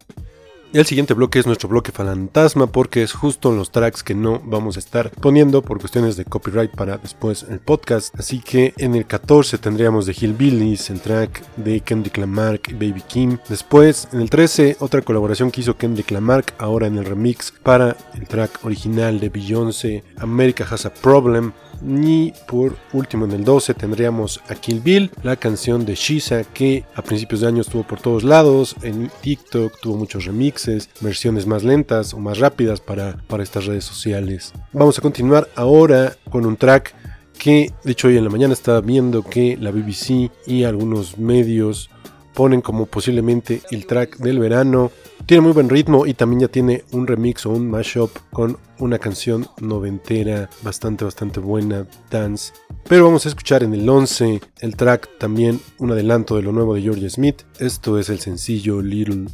El 0.75 0.85
siguiente 0.85 1.13
bloque 1.13 1.39
es 1.39 1.45
nuestro 1.45 1.69
bloque 1.69 1.93
fantasma 1.93 2.67
porque 2.67 3.01
es 3.01 3.13
justo 3.13 3.53
los 3.53 3.71
tracks 3.71 4.03
que 4.03 4.13
no 4.13 4.41
vamos 4.43 4.75
a 4.75 4.79
estar 4.79 5.09
poniendo 5.09 5.61
por 5.61 5.79
cuestiones 5.79 6.17
de 6.17 6.25
copyright 6.25 6.71
para 6.71 6.97
después 6.97 7.45
el 7.49 7.61
podcast. 7.61 8.13
Así 8.19 8.41
que 8.41 8.73
en 8.77 8.93
el 8.93 9.05
14 9.05 9.57
tendríamos 9.57 10.05
de 10.05 10.11
Hillbillies, 10.11 10.89
el 10.89 10.99
track 10.99 11.47
de 11.55 11.79
Kendrick 11.79 12.17
Lamar 12.17 12.59
y 12.67 12.73
Baby 12.73 13.03
Kim. 13.07 13.37
Después 13.47 14.09
en 14.11 14.19
el 14.19 14.29
13 14.29 14.75
otra 14.81 15.01
colaboración 15.01 15.49
que 15.49 15.61
hizo 15.61 15.77
Kendrick 15.77 16.11
Lamar 16.11 16.43
ahora 16.57 16.87
en 16.87 16.97
el 16.97 17.05
remix 17.05 17.53
para 17.63 17.95
el 18.13 18.27
track 18.27 18.65
original 18.65 19.21
de 19.21 19.29
Beyoncé, 19.29 20.03
America 20.17 20.67
Has 20.69 20.85
a 20.85 20.93
Problem. 20.93 21.53
Y 21.87 22.33
por 22.47 22.75
último 22.93 23.25
en 23.25 23.31
el 23.31 23.43
12 23.43 23.73
tendríamos 23.73 24.41
a 24.49 24.55
Kill 24.55 24.79
Bill, 24.79 25.11
la 25.23 25.35
canción 25.35 25.85
de 25.85 25.95
Shisa 25.95 26.43
que 26.43 26.83
a 26.95 27.01
principios 27.01 27.41
de 27.41 27.47
año 27.47 27.61
estuvo 27.61 27.83
por 27.83 27.99
todos 27.99 28.23
lados, 28.23 28.75
en 28.81 29.11
TikTok 29.21 29.79
tuvo 29.81 29.97
muchos 29.97 30.25
remixes, 30.25 30.89
versiones 31.01 31.45
más 31.45 31.63
lentas 31.63 32.13
o 32.13 32.19
más 32.19 32.39
rápidas 32.39 32.79
para, 32.79 33.17
para 33.27 33.43
estas 33.43 33.65
redes 33.65 33.83
sociales. 33.83 34.53
Vamos 34.73 34.97
a 34.97 35.01
continuar 35.01 35.49
ahora 35.55 36.15
con 36.29 36.45
un 36.45 36.57
track 36.57 36.93
que 37.37 37.71
de 37.83 37.91
hecho 37.91 38.07
hoy 38.07 38.17
en 38.17 38.23
la 38.23 38.29
mañana 38.29 38.53
estaba 38.53 38.81
viendo 38.81 39.23
que 39.23 39.57
la 39.57 39.71
BBC 39.71 40.31
y 40.47 40.63
algunos 40.63 41.17
medios 41.17 41.89
ponen 42.33 42.61
como 42.61 42.85
posiblemente 42.85 43.61
el 43.71 43.87
track 43.87 44.17
del 44.17 44.39
verano. 44.39 44.91
Tiene 45.25 45.41
muy 45.41 45.53
buen 45.53 45.69
ritmo 45.69 46.05
y 46.05 46.13
también 46.13 46.41
ya 46.41 46.47
tiene 46.49 46.83
un 46.91 47.07
remix 47.07 47.47
o 47.47 47.49
un 47.49 47.67
mashup 47.67 48.11
con 48.31 48.59
una 48.77 48.99
canción 48.99 49.47
noventera 49.59 50.51
bastante 50.61 51.03
bastante 51.03 51.39
buena, 51.39 51.87
dance. 52.11 52.53
Pero 52.87 53.05
vamos 53.05 53.25
a 53.25 53.29
escuchar 53.29 53.63
en 53.63 53.73
el 53.73 53.89
11 53.89 54.39
el 54.59 54.75
track 54.75 55.17
también 55.17 55.59
un 55.79 55.91
adelanto 55.91 56.35
de 56.35 56.43
lo 56.43 56.51
nuevo 56.51 56.75
de 56.75 56.83
George 56.83 57.09
Smith. 57.09 57.41
Esto 57.59 57.97
es 57.97 58.09
el 58.09 58.19
sencillo 58.19 58.83
Little 58.83 59.25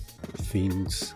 Things. 0.50 1.14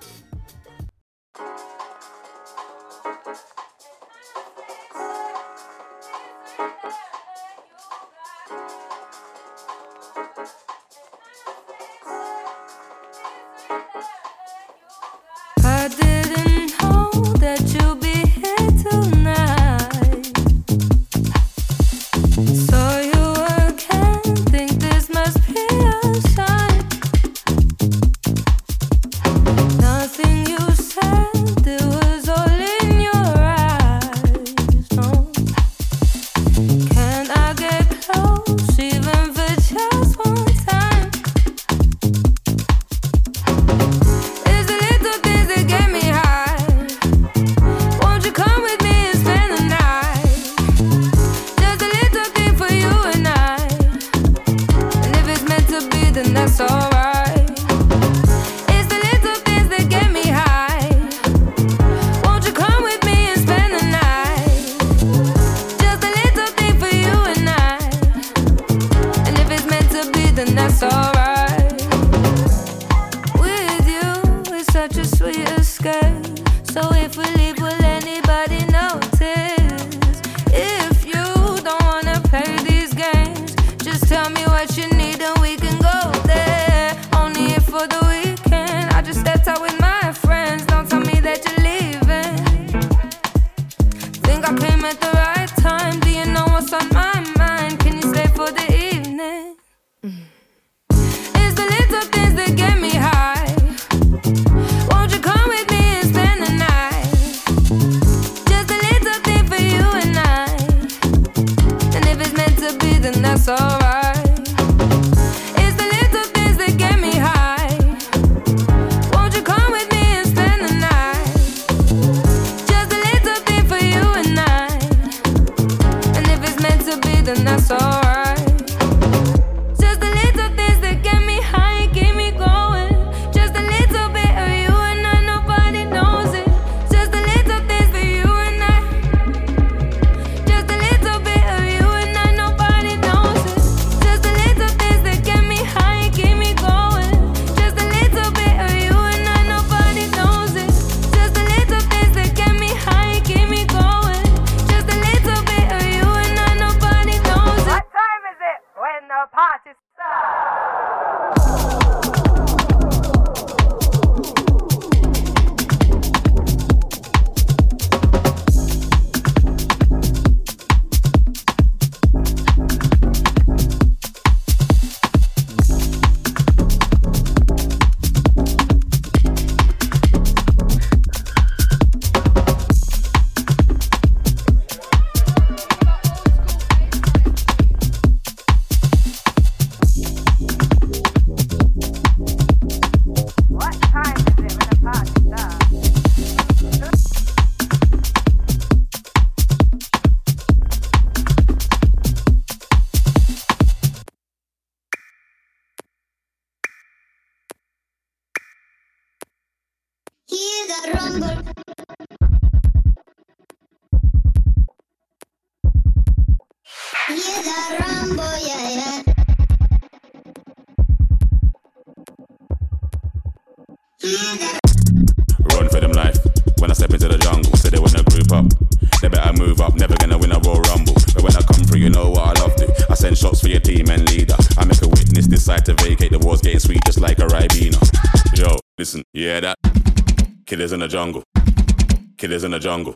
jungle. 242.65 242.94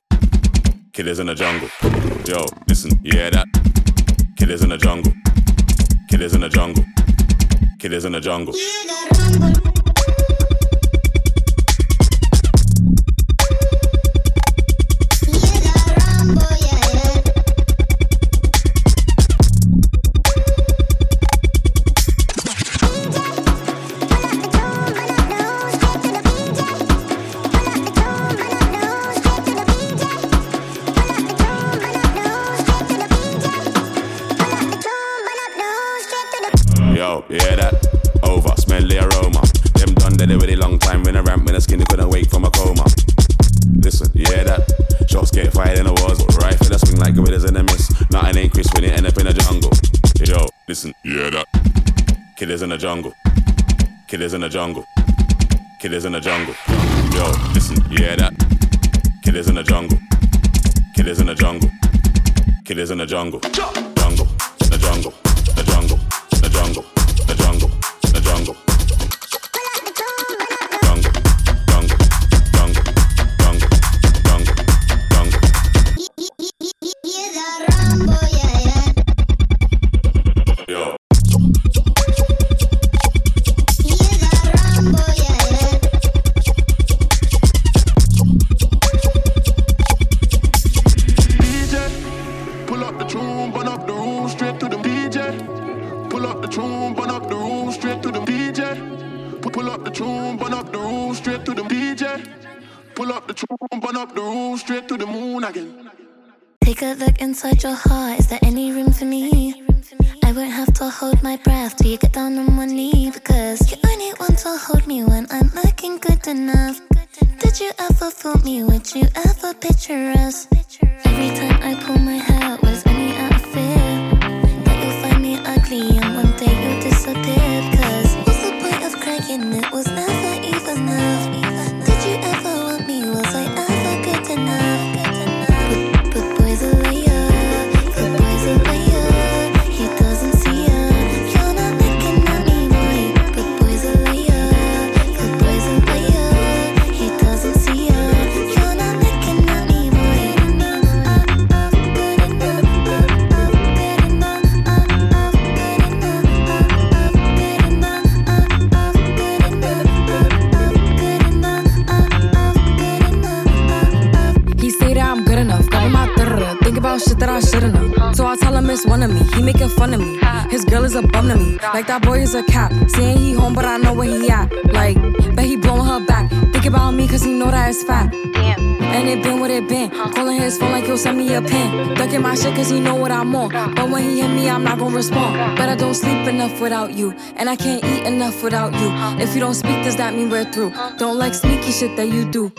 his 180.49 180.57
phone 180.57 180.71
like 180.71 180.85
he'll 180.85 180.97
send 180.97 181.17
me 181.17 181.31
a 181.35 181.41
pin. 181.41 181.93
Ducking 181.93 182.21
my 182.23 182.33
shit 182.33 182.55
cause 182.55 182.69
he 182.69 182.79
know 182.79 182.95
what 182.95 183.11
I'm 183.11 183.35
on. 183.35 183.49
But 183.75 183.89
when 183.89 184.03
he 184.03 184.21
hit 184.21 184.29
me, 184.29 184.49
I'm 184.49 184.63
not 184.63 184.79
gonna 184.79 184.95
respond. 184.95 185.35
But 185.57 185.69
I 185.69 185.75
don't 185.75 185.93
sleep 185.93 186.27
enough 186.27 186.59
without 186.59 186.93
you. 186.97 187.11
And 187.35 187.47
I 187.47 187.55
can't 187.55 187.83
eat 187.83 188.03
enough 188.07 188.41
without 188.43 188.73
you. 188.73 188.89
If 189.23 189.35
you 189.35 189.41
don't 189.41 189.53
speak, 189.53 189.83
does 189.83 189.97
that 189.97 190.15
mean 190.15 190.29
we're 190.29 190.51
through? 190.51 190.73
Don't 190.97 191.19
like 191.19 191.35
sneaky 191.35 191.71
shit 191.71 191.95
that 191.97 192.09
you 192.09 192.25
do. 192.25 192.51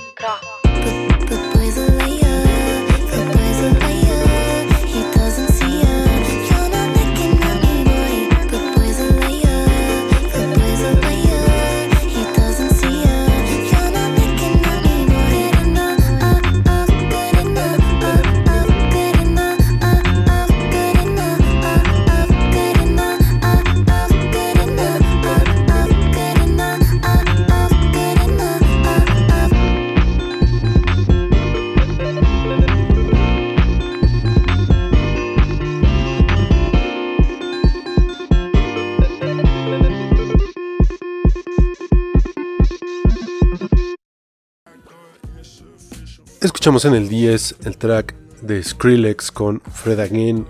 Escuchamos 46.61 46.85
en 46.85 46.95
el 46.95 47.09
10 47.09 47.57
el 47.65 47.79
track 47.79 48.15
de 48.43 48.63
Skrillex 48.63 49.31
con 49.31 49.63
Fred 49.63 49.99
Again 49.99 50.47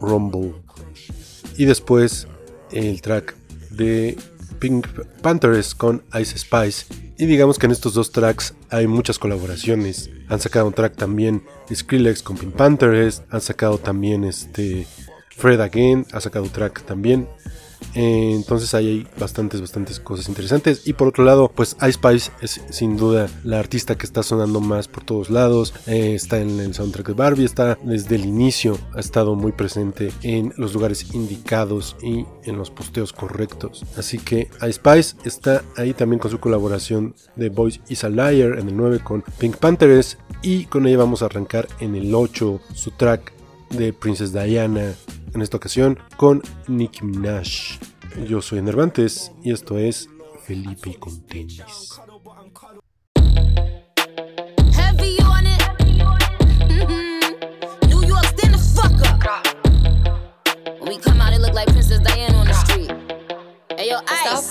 Rumble. 0.00 0.54
Y 1.56 1.66
después 1.66 2.26
el 2.72 3.00
track 3.00 3.36
de 3.70 4.18
Pink 4.58 4.88
Panthers 5.22 5.76
con 5.76 6.02
Ice 6.20 6.36
Spice. 6.36 6.86
Y 7.16 7.26
digamos 7.26 7.60
que 7.60 7.66
en 7.66 7.70
estos 7.70 7.94
dos 7.94 8.10
tracks 8.10 8.54
hay 8.70 8.88
muchas 8.88 9.20
colaboraciones. 9.20 10.10
Han 10.28 10.40
sacado 10.40 10.66
un 10.66 10.72
track 10.72 10.96
también 10.96 11.44
Skrillex 11.72 12.24
con 12.24 12.36
Pink 12.36 12.56
Panthers. 12.56 13.22
Han 13.30 13.40
sacado 13.40 13.78
también 13.78 14.24
este 14.24 14.88
Fred 15.36 15.60
Again. 15.60 16.06
Ha 16.12 16.20
sacado 16.20 16.46
un 16.46 16.50
track 16.50 16.82
también. 16.82 17.28
Eh, 17.94 18.32
entonces 18.34 18.74
ahí 18.74 18.88
hay 18.88 19.06
bastantes, 19.18 19.60
bastantes 19.60 20.00
cosas 20.00 20.28
interesantes. 20.28 20.86
Y 20.86 20.92
por 20.92 21.08
otro 21.08 21.24
lado, 21.24 21.50
pues 21.54 21.76
Ice 21.80 21.92
Spice 21.92 22.30
es 22.40 22.60
sin 22.70 22.96
duda 22.96 23.28
la 23.44 23.58
artista 23.58 23.96
que 23.96 24.06
está 24.06 24.22
sonando 24.22 24.60
más 24.60 24.88
por 24.88 25.04
todos 25.04 25.30
lados. 25.30 25.74
Eh, 25.86 26.14
está 26.14 26.38
en 26.38 26.60
el 26.60 26.74
soundtrack 26.74 27.08
de 27.08 27.12
Barbie, 27.14 27.44
está 27.44 27.78
desde 27.82 28.16
el 28.16 28.24
inicio, 28.24 28.78
ha 28.94 29.00
estado 29.00 29.34
muy 29.34 29.52
presente 29.52 30.12
en 30.22 30.52
los 30.56 30.74
lugares 30.74 31.14
indicados 31.14 31.96
y 32.02 32.24
en 32.44 32.56
los 32.56 32.70
posteos 32.70 33.12
correctos. 33.12 33.84
Así 33.96 34.18
que 34.18 34.48
Ice 34.62 34.74
Spice 34.74 35.16
está 35.24 35.62
ahí 35.76 35.92
también 35.94 36.20
con 36.20 36.30
su 36.30 36.40
colaboración 36.40 37.14
de 37.36 37.48
Boys 37.48 37.80
is 37.88 38.04
a 38.04 38.08
Liar 38.08 38.58
en 38.58 38.68
el 38.68 38.76
9 38.76 39.00
con 39.02 39.24
Pink 39.38 39.56
Panthers. 39.56 40.18
Y 40.42 40.64
con 40.66 40.86
ella 40.86 40.98
vamos 40.98 41.22
a 41.22 41.26
arrancar 41.26 41.68
en 41.80 41.94
el 41.94 42.14
8 42.14 42.60
su 42.74 42.90
track 42.92 43.32
de 43.70 43.92
Princess 43.92 44.32
Diana 44.32 44.94
en 45.34 45.42
esta 45.42 45.56
ocasión 45.56 45.98
con 46.16 46.42
Nicki 46.68 47.04
Minaj. 47.04 47.78
Yo 48.28 48.42
soy 48.42 48.58
Enervantes 48.58 49.32
y 49.42 49.52
esto 49.52 49.78
es 49.78 50.08
Felipe 50.44 50.96
con 50.98 51.20
tenis. 51.26 52.00
Heavy 54.72 55.16
on 55.22 55.46
it. 55.46 55.62
Mhm. 56.68 57.20
New 57.88 58.02
York, 58.04 58.24
stand 58.26 58.54
the 58.54 58.58
fuck 58.58 58.92
up. 59.24 59.46
When 60.80 60.88
we 60.88 60.98
come 60.98 61.20
out, 61.20 61.32
it 61.32 61.40
look 61.40 61.54
like 61.54 61.70
Princess 61.72 62.00
Diana 62.00 62.38
on 62.38 62.46
the 62.46 62.54
street. 62.54 62.92
Hey, 63.76 63.88
yo, 63.90 63.98
Ice. 64.06 64.50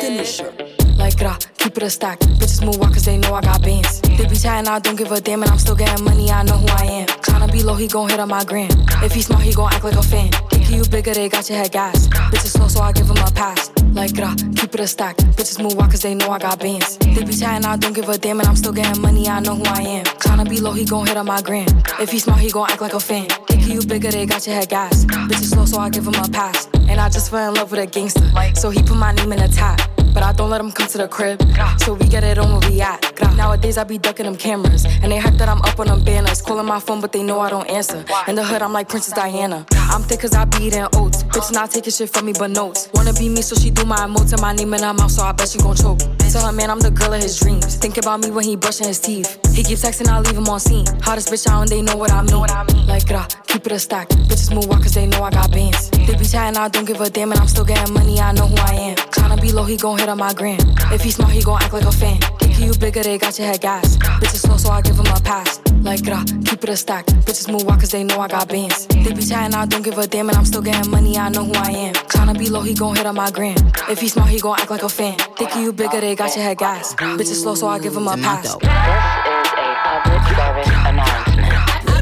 Finish 0.00 0.38
her. 0.40 0.65
Like 1.06 1.18
gra, 1.18 1.38
keep 1.58 1.76
it 1.76 1.84
a 1.84 1.88
stack. 1.88 2.18
Bitches 2.18 2.66
move 2.66 2.82
out 2.82 2.92
cause 2.92 3.04
they 3.04 3.16
know 3.16 3.32
I 3.32 3.40
got 3.40 3.62
bands. 3.62 4.00
They 4.00 4.26
be 4.26 4.34
chatting, 4.34 4.66
I 4.66 4.80
don't 4.80 4.96
give 4.96 5.12
a 5.12 5.20
damn, 5.20 5.40
and 5.40 5.52
I'm 5.52 5.58
still 5.58 5.76
getting 5.76 6.04
money, 6.04 6.32
I 6.32 6.42
know 6.42 6.56
who 6.58 6.66
I 6.66 6.84
am. 6.84 7.06
Tryna 7.22 7.52
be 7.52 7.62
low, 7.62 7.76
he 7.76 7.86
gon' 7.86 8.08
hit 8.08 8.18
on 8.18 8.28
my 8.28 8.42
gram. 8.42 8.70
If 9.04 9.14
he 9.14 9.22
smart, 9.22 9.44
he 9.44 9.54
gon' 9.54 9.72
act 9.72 9.84
like 9.84 9.94
a 9.94 10.02
fan. 10.02 10.32
Think 10.50 10.68
you 10.68 10.82
bigger, 10.90 11.14
they 11.14 11.28
got 11.28 11.48
your 11.48 11.58
head 11.58 11.70
gas. 11.70 12.08
Bitches 12.08 12.56
slow, 12.58 12.66
so 12.66 12.80
I 12.80 12.90
give 12.90 13.06
him 13.06 13.18
a 13.18 13.30
pass. 13.30 13.70
Like 13.92 14.16
gra, 14.16 14.34
keep 14.56 14.74
it 14.74 14.80
a 14.80 14.86
stack. 14.88 15.16
Bitches 15.38 15.62
move 15.62 15.78
out 15.78 15.92
cause 15.92 16.02
they 16.02 16.16
know 16.16 16.28
I 16.28 16.40
got 16.40 16.58
bands. 16.58 16.98
They 16.98 17.22
be 17.22 17.32
chatting, 17.32 17.64
I 17.64 17.76
don't 17.76 17.92
give 17.94 18.08
a 18.08 18.18
damn, 18.18 18.40
and 18.40 18.48
I'm 18.48 18.56
still 18.56 18.72
getting 18.72 19.00
money, 19.00 19.28
I 19.28 19.38
know 19.38 19.54
who 19.54 19.64
I 19.64 19.82
am. 19.82 20.04
Tryna 20.06 20.48
be 20.50 20.58
low, 20.58 20.72
he 20.72 20.84
gon' 20.84 21.06
hit 21.06 21.16
on 21.16 21.26
my 21.26 21.40
gram. 21.40 21.68
If 22.00 22.10
he 22.10 22.18
smart, 22.18 22.40
he 22.40 22.50
gon' 22.50 22.68
act 22.68 22.80
like 22.80 22.94
a 22.94 23.00
fan. 23.00 23.28
Think 23.46 23.68
you 23.68 23.80
bigger, 23.86 24.10
they 24.10 24.26
got 24.26 24.44
your 24.44 24.56
head 24.56 24.70
gas. 24.70 25.04
Bitches 25.04 25.50
slow, 25.54 25.66
so 25.66 25.78
I 25.78 25.88
give 25.88 26.04
him 26.04 26.16
a 26.16 26.28
pass. 26.30 26.68
And 26.88 27.00
I 27.00 27.08
just 27.10 27.30
fell 27.30 27.50
in 27.50 27.54
love 27.54 27.70
with 27.70 27.78
a 27.78 27.86
gangster. 27.86 28.28
So 28.56 28.70
he 28.70 28.82
put 28.82 28.96
my 28.96 29.12
name 29.12 29.30
in 29.30 29.38
the 29.38 29.46
top. 29.46 29.78
But 30.16 30.22
I 30.22 30.32
don't 30.32 30.48
let 30.48 30.62
him 30.62 30.72
come 30.72 30.88
to 30.88 30.96
the 30.96 31.08
crib. 31.08 31.42
So 31.82 31.92
we 31.92 32.08
get 32.08 32.24
it 32.24 32.38
on 32.38 32.48
where 32.50 32.70
we 32.70 32.80
at. 32.80 32.98
Nowadays 33.36 33.76
I 33.76 33.84
be 33.84 33.98
ducking 33.98 34.24
them 34.24 34.34
cameras. 34.34 34.86
And 35.02 35.12
they 35.12 35.18
hype 35.18 35.34
that 35.34 35.46
I'm 35.46 35.60
up 35.60 35.78
on 35.78 35.88
them 35.88 36.02
banners. 36.02 36.40
Calling 36.40 36.64
my 36.64 36.80
phone, 36.80 37.02
but 37.02 37.12
they 37.12 37.22
know 37.22 37.38
I 37.40 37.50
don't 37.50 37.68
answer. 37.68 38.02
In 38.26 38.34
the 38.34 38.42
hood, 38.42 38.62
I'm 38.62 38.72
like 38.72 38.88
Princess 38.88 39.12
Diana. 39.12 39.66
I'm 39.72 40.00
thick 40.00 40.20
cause 40.20 40.32
I 40.32 40.46
be 40.46 40.64
eating 40.64 40.86
oats. 40.94 41.22
Bitch 41.24 41.52
not 41.52 41.70
taking 41.70 41.92
shit 41.92 42.08
from 42.08 42.24
me 42.24 42.32
but 42.32 42.50
notes. 42.50 42.88
Wanna 42.94 43.12
be 43.12 43.28
me, 43.28 43.42
so 43.42 43.56
she 43.56 43.70
do 43.70 43.84
my 43.84 43.98
emotes 43.98 44.32
and 44.32 44.40
my 44.40 44.54
name 44.54 44.72
in 44.72 44.82
her 44.82 44.94
mouth, 44.94 45.10
so 45.10 45.22
I 45.22 45.32
bet 45.32 45.50
she 45.50 45.58
gon' 45.58 45.76
choke. 45.76 46.00
Tell 46.36 46.44
her 46.44 46.52
man 46.52 46.68
I'm 46.68 46.80
the 46.80 46.90
girl 46.90 47.14
of 47.14 47.22
his 47.22 47.40
dreams. 47.40 47.76
Think 47.76 47.96
about 47.96 48.20
me 48.20 48.28
when 48.30 48.44
he 48.44 48.56
brushing 48.56 48.86
his 48.86 49.00
teeth. 49.00 49.40
He 49.56 49.62
keep 49.62 49.78
texting, 49.78 50.06
I 50.06 50.20
leave 50.20 50.36
him 50.36 50.46
on 50.50 50.60
scene. 50.60 50.84
Hottest 51.00 51.32
bitch 51.32 51.48
out 51.48 51.62
and 51.62 51.70
they 51.70 51.80
know 51.80 51.96
what 51.96 52.10
I 52.10 52.20
mean. 52.24 52.86
Like 52.86 53.06
gra, 53.06 53.26
keep 53.46 53.64
it 53.64 53.72
a 53.72 53.78
stack. 53.78 54.10
Bitches 54.28 54.54
move 54.54 54.70
out 54.70 54.82
cause 54.82 54.92
they 54.92 55.06
know 55.06 55.22
I 55.22 55.30
got 55.30 55.50
bands. 55.50 55.88
They 55.88 56.14
be 56.14 56.26
chatting, 56.26 56.58
I 56.58 56.68
don't 56.68 56.84
give 56.84 57.00
a 57.00 57.08
damn, 57.08 57.32
and 57.32 57.40
I'm 57.40 57.48
still 57.48 57.64
getting 57.64 57.94
money, 57.94 58.20
I 58.20 58.32
know 58.32 58.46
who 58.46 58.56
I 58.58 58.74
am. 58.74 58.96
Tryna 59.16 59.40
be 59.40 59.50
low, 59.50 59.64
he 59.64 59.78
gon' 59.78 59.98
hit 59.98 60.10
on 60.10 60.18
my 60.18 60.34
gram. 60.34 60.58
If 60.92 61.00
he 61.00 61.10
smart, 61.10 61.32
he 61.32 61.42
gon' 61.42 61.62
act 61.62 61.72
like 61.72 61.84
a 61.84 61.90
fan. 61.90 62.20
Think 62.38 62.60
you 62.60 62.74
bigger, 62.74 63.02
they 63.02 63.16
got 63.16 63.38
your 63.38 63.48
head 63.48 63.62
gas. 63.62 63.96
Bitches 63.96 64.44
slow, 64.44 64.58
so 64.58 64.68
I 64.70 64.82
give 64.82 64.96
him 64.96 65.06
a 65.06 65.20
pass. 65.20 65.62
Like 65.80 66.04
gra, 66.04 66.22
keep 66.44 66.62
it 66.62 66.68
a 66.68 66.76
stack. 66.76 67.06
Bitches 67.24 67.50
move 67.50 67.66
out 67.66 67.80
cause 67.80 67.92
they 67.92 68.04
know 68.04 68.20
I 68.20 68.28
got 68.28 68.48
bands. 68.48 68.86
They 68.88 69.12
be 69.14 69.24
chatting, 69.24 69.54
I 69.54 69.64
don't 69.64 69.82
give 69.82 69.96
a 69.96 70.06
damn, 70.06 70.28
and 70.28 70.36
I'm 70.36 70.44
still 70.44 70.60
getting 70.60 70.90
money, 70.90 71.16
I 71.16 71.30
know 71.30 71.44
who 71.44 71.54
I 71.54 71.70
am. 71.70 71.94
Tryna 71.94 72.38
be 72.38 72.50
low, 72.50 72.60
he 72.60 72.74
gon' 72.74 72.94
hit 72.94 73.06
on 73.06 73.14
my 73.14 73.30
gram. 73.30 73.56
If 73.88 74.00
he 74.00 74.08
smart, 74.08 74.28
he 74.28 74.38
gon' 74.38 74.58
act 74.60 74.70
like 74.70 74.82
a 74.82 74.88
fan. 74.88 75.16
Think 75.38 75.56
you 75.56 75.72
bigger, 75.72 76.00
they 76.00 76.14
got 76.14 76.25
your 76.34 76.44
head 76.44 76.58
gas. 76.58 76.94
Bitches 76.94 77.42
slow, 77.42 77.54
so 77.54 77.68
I 77.68 77.78
give 77.78 77.94
him 77.94 78.08
a 78.08 78.16
pass. 78.16 78.56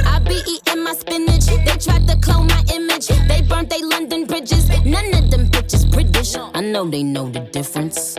I 0.06 0.20
be 0.26 0.40
eating 0.48 0.82
my 0.82 0.94
spinach. 0.94 1.46
They 1.46 1.76
tried 1.76 2.08
to 2.08 2.16
clone 2.20 2.46
my 2.46 2.64
image. 2.72 3.08
They 3.08 3.42
burnt 3.42 3.68
they 3.68 3.82
London 3.82 4.24
bridges. 4.26 4.68
None 4.84 5.12
of 5.14 5.30
them 5.30 5.48
bitches 5.48 5.90
British. 5.90 6.36
I 6.36 6.60
know 6.60 6.88
they 6.88 7.02
know 7.02 7.28
the 7.28 7.40
difference. 7.40 8.16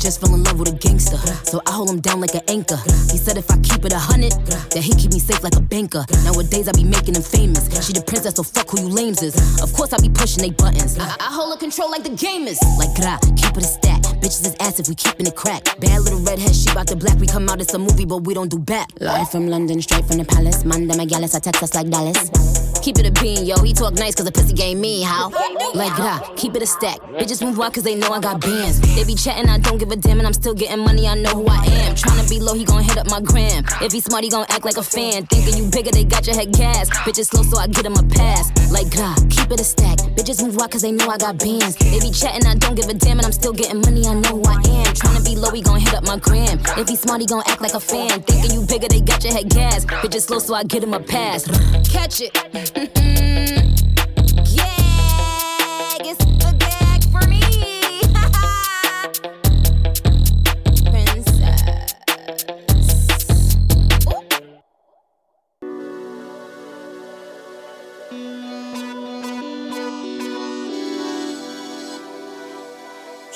I 0.00 0.02
just 0.02 0.22
fell 0.22 0.34
in 0.34 0.42
love 0.44 0.58
with 0.58 0.72
a 0.72 0.78
gangster. 0.78 1.18
So 1.44 1.60
I 1.66 1.72
hold 1.72 1.90
him 1.90 2.00
down 2.00 2.22
like 2.22 2.34
an 2.34 2.40
anchor. 2.48 2.80
He 3.12 3.20
said 3.20 3.36
if 3.36 3.50
I 3.50 3.58
keep 3.60 3.84
it 3.84 3.92
a 3.92 3.98
hundred, 3.98 4.32
that 4.72 4.80
he 4.80 4.94
keep 4.96 5.12
me 5.12 5.18
safe 5.18 5.42
like 5.42 5.54
a 5.56 5.60
banker. 5.60 6.06
Nowadays 6.24 6.68
I 6.68 6.72
be 6.72 6.84
making 6.84 7.16
him 7.16 7.22
famous. 7.22 7.68
She 7.84 7.92
the 7.92 8.00
princess, 8.00 8.36
so 8.36 8.42
fuck 8.42 8.70
who 8.70 8.80
you 8.80 8.88
lames 8.88 9.20
is. 9.20 9.36
Of 9.60 9.74
course 9.74 9.92
I 9.92 9.98
be 10.00 10.08
pushing 10.08 10.40
they 10.40 10.56
buttons. 10.56 10.96
I, 10.98 11.04
I 11.20 11.28
hold 11.28 11.54
a 11.54 11.58
control 11.60 11.90
like 11.90 12.02
the 12.02 12.16
gamers. 12.16 12.56
Like 12.80 12.96
gra, 12.96 13.20
keep 13.36 13.52
it 13.52 13.60
a 13.60 13.68
stack. 13.68 14.00
Bitches 14.24 14.48
is 14.48 14.56
ass 14.58 14.80
if 14.80 14.88
we 14.88 14.94
keeping 14.94 15.26
it 15.26 15.36
crack. 15.36 15.64
Bad 15.80 16.00
little 16.00 16.20
redhead, 16.20 16.56
she 16.56 16.72
bout 16.72 16.86
the 16.86 16.96
black. 16.96 17.18
We 17.18 17.26
come 17.26 17.50
out, 17.50 17.60
it's 17.60 17.74
a 17.74 17.78
movie, 17.78 18.06
but 18.06 18.24
we 18.24 18.32
don't 18.32 18.48
do 18.48 18.58
back. 18.58 18.88
Live 19.00 19.30
from 19.30 19.48
London, 19.48 19.82
straight 19.82 20.06
from 20.06 20.16
the 20.16 20.24
palace. 20.24 20.64
Manda 20.64 20.94
Megalis, 20.94 21.36
I 21.36 21.40
text 21.40 21.62
us 21.62 21.74
like 21.74 21.90
Dallas. 21.90 22.69
Keep 22.82 22.98
it 22.98 23.06
a 23.06 23.12
bean, 23.20 23.44
yo. 23.44 23.60
He 23.62 23.74
talk 23.74 23.94
nice 23.94 24.14
cause 24.14 24.24
the 24.24 24.32
pussy 24.32 24.54
game 24.54 24.80
me, 24.80 25.02
how? 25.02 25.28
Like 25.74 25.94
gra, 25.94 26.20
keep 26.36 26.56
it 26.56 26.62
a 26.62 26.66
stack. 26.66 26.98
Bitches 27.20 27.44
move 27.44 27.60
out 27.60 27.74
cause 27.74 27.84
they 27.84 27.94
know 27.94 28.10
I 28.10 28.20
got 28.20 28.40
bands. 28.40 28.80
They 28.96 29.04
be 29.04 29.14
chatting, 29.14 29.48
I 29.50 29.58
don't 29.58 29.76
give 29.78 29.90
a 29.90 29.96
damn, 29.96 30.18
and 30.18 30.26
I'm 30.26 30.32
still 30.32 30.54
getting 30.54 30.78
money, 30.78 31.06
I 31.06 31.14
know 31.14 31.30
who 31.30 31.46
I 31.46 31.62
am. 31.64 31.94
Tryna 31.94 32.28
be 32.28 32.40
low, 32.40 32.54
he 32.54 32.64
gon' 32.64 32.82
hit 32.82 32.96
up 32.96 33.06
my 33.10 33.20
gram. 33.20 33.64
If 33.82 33.92
he 33.92 34.00
smart, 34.00 34.24
he 34.24 34.30
gon' 34.30 34.46
act 34.48 34.64
like 34.64 34.78
a 34.78 34.82
fan. 34.82 35.26
Thinking 35.26 35.56
you 35.58 35.70
bigger, 35.70 35.90
they 35.90 36.04
got 36.04 36.26
your 36.26 36.36
head 36.36 36.52
gas. 36.52 36.88
Bitches 37.04 37.26
slow, 37.26 37.42
so 37.42 37.58
I 37.58 37.66
get 37.66 37.84
him 37.84 37.96
a 37.96 38.02
pass. 38.02 38.48
Like 38.72 38.90
gra, 38.90 39.14
keep 39.28 39.50
it 39.50 39.60
a 39.60 39.64
stack. 39.64 39.98
Bitches 40.16 40.42
move 40.42 40.58
out 40.58 40.70
cause 40.70 40.82
they 40.82 40.92
know 40.92 41.08
I 41.08 41.18
got 41.18 41.38
bands. 41.38 41.76
They 41.76 42.00
be 42.00 42.10
chatting, 42.10 42.46
I 42.46 42.54
don't 42.54 42.74
give 42.74 42.88
a 42.88 42.94
damn, 42.94 43.18
and 43.18 43.26
I'm 43.26 43.32
still 43.32 43.52
getting 43.52 43.80
money, 43.82 44.06
I 44.06 44.14
know 44.14 44.40
who 44.40 44.44
I 44.48 44.54
am. 44.54 44.94
Tryna 44.96 45.24
be 45.24 45.36
low, 45.36 45.50
he 45.50 45.60
gon' 45.60 45.80
hit 45.80 45.94
up 45.94 46.04
my 46.06 46.16
gram. 46.16 46.58
If 46.78 46.88
he 46.88 46.96
smart, 46.96 47.20
he 47.20 47.26
gon' 47.26 47.42
act 47.46 47.60
like 47.60 47.74
a 47.74 47.80
fan. 47.80 48.22
Thinking 48.22 48.52
you 48.52 48.66
bigger, 48.66 48.88
they 48.88 49.00
got 49.00 49.22
your 49.22 49.34
head 49.34 49.50
gas. 49.50 49.84
Bitches 49.84 50.22
slow, 50.22 50.38
so 50.38 50.54
I 50.54 50.64
get 50.64 50.82
him 50.82 50.94
a 50.94 51.00
pass. 51.00 51.44
Catch 51.92 52.22
it. 52.22 52.69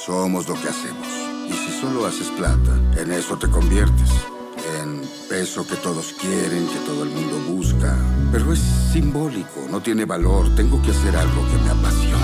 Somos 0.05 0.47
lo 0.47 0.55
que 0.61 0.68
hacemos. 0.68 1.07
Y 1.49 1.53
si 1.55 1.80
solo 1.80 2.05
haces 2.05 2.28
plata, 2.37 2.78
en 2.99 3.11
eso 3.11 3.39
te 3.39 3.49
conviertes. 3.49 4.11
En 4.82 5.01
eso 5.35 5.66
que 5.66 5.76
todos 5.76 6.12
quieren, 6.20 6.68
que 6.68 6.78
todo 6.80 7.05
el 7.05 7.09
mundo 7.09 7.39
busca. 7.49 7.97
Pero 8.35 8.53
es 8.53 8.59
simbólico, 8.93 9.64
no 9.70 9.80
tiene 9.80 10.05
valor. 10.05 10.53
Tengo 10.57 10.82
que 10.82 10.91
hacer 10.91 11.14
algo 11.14 11.47
que 11.53 11.57
me 11.62 11.70
apasione. 11.70 12.18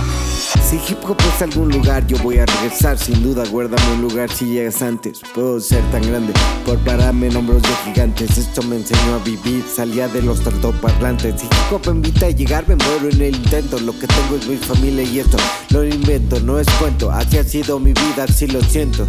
Si 0.68 0.74
hip 0.88 0.98
hop 1.08 1.16
es 1.20 1.40
algún 1.40 1.68
lugar, 1.68 2.04
yo 2.08 2.18
voy 2.18 2.38
a 2.38 2.46
regresar. 2.46 2.98
Sin 2.98 3.22
duda, 3.22 3.44
guárdame 3.46 3.92
un 3.92 4.02
lugar 4.02 4.28
si 4.28 4.46
llegas 4.46 4.82
antes. 4.82 5.20
Puedo 5.32 5.60
ser 5.60 5.88
tan 5.92 6.02
grande 6.02 6.32
por 6.66 6.78
pararme 6.80 7.28
en 7.28 7.36
hombros 7.36 7.62
de 7.62 7.68
gigantes. 7.84 8.38
Esto 8.38 8.60
me 8.64 8.74
enseñó 8.74 9.14
a 9.14 9.18
vivir, 9.24 9.64
salía 9.72 10.08
de 10.08 10.20
los 10.22 10.44
altoparlantes. 10.44 11.42
Si 11.42 11.46
hip 11.46 11.72
hop 11.72 11.86
me 11.86 11.92
invita 11.92 12.26
a 12.26 12.30
llegar, 12.30 12.66
me 12.66 12.74
muero 12.74 13.08
en 13.08 13.22
el 13.22 13.36
intento. 13.36 13.78
Lo 13.78 13.96
que 13.96 14.08
tengo 14.08 14.34
es 14.34 14.48
mi 14.48 14.56
familia 14.56 15.04
y 15.04 15.20
esto 15.20 15.36
no 15.70 15.78
lo 15.78 15.94
invento, 15.94 16.40
no 16.40 16.58
es 16.58 16.68
cuento. 16.80 17.12
Así 17.12 17.38
ha 17.38 17.44
sido 17.44 17.78
mi 17.78 17.92
vida, 17.92 18.24
así 18.24 18.48
lo 18.48 18.60
siento. 18.62 19.06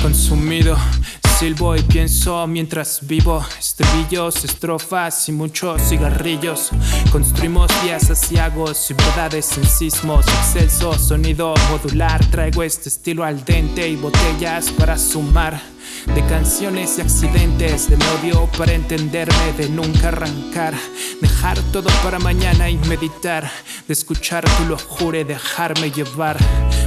consumido. 0.00 0.76
Silbo 1.40 1.74
y 1.74 1.80
pienso 1.80 2.46
mientras 2.46 2.98
vivo 3.00 3.42
estribillos, 3.58 4.44
estrofas 4.44 5.26
y 5.30 5.32
muchos 5.32 5.80
cigarrillos. 5.88 6.68
Construimos 7.10 7.70
vías 7.82 8.10
asiagos 8.10 8.90
y 8.90 8.92
verdades 8.92 9.56
en 9.56 9.64
sismos 9.64 10.26
excelso, 10.28 10.92
sonido 10.98 11.54
modular. 11.70 12.22
Traigo 12.26 12.62
este 12.62 12.90
estilo 12.90 13.24
al 13.24 13.42
dente 13.42 13.88
y 13.88 13.96
botellas 13.96 14.70
para 14.72 14.98
sumar. 14.98 15.58
De 16.14 16.24
canciones 16.26 16.98
y 16.98 17.02
accidentes, 17.02 17.88
de 17.88 17.96
odio 17.96 18.48
para 18.56 18.72
entenderme, 18.72 19.52
de 19.56 19.68
nunca 19.68 20.08
arrancar. 20.08 20.74
Dejar 21.20 21.58
todo 21.72 21.88
para 22.02 22.18
mañana 22.18 22.68
y 22.68 22.76
meditar. 22.88 23.50
De 23.86 23.92
escuchar 23.92 24.44
tu 24.56 24.64
lo 24.64 24.78
jure, 24.78 25.24
dejarme 25.24 25.90
llevar. 25.90 26.38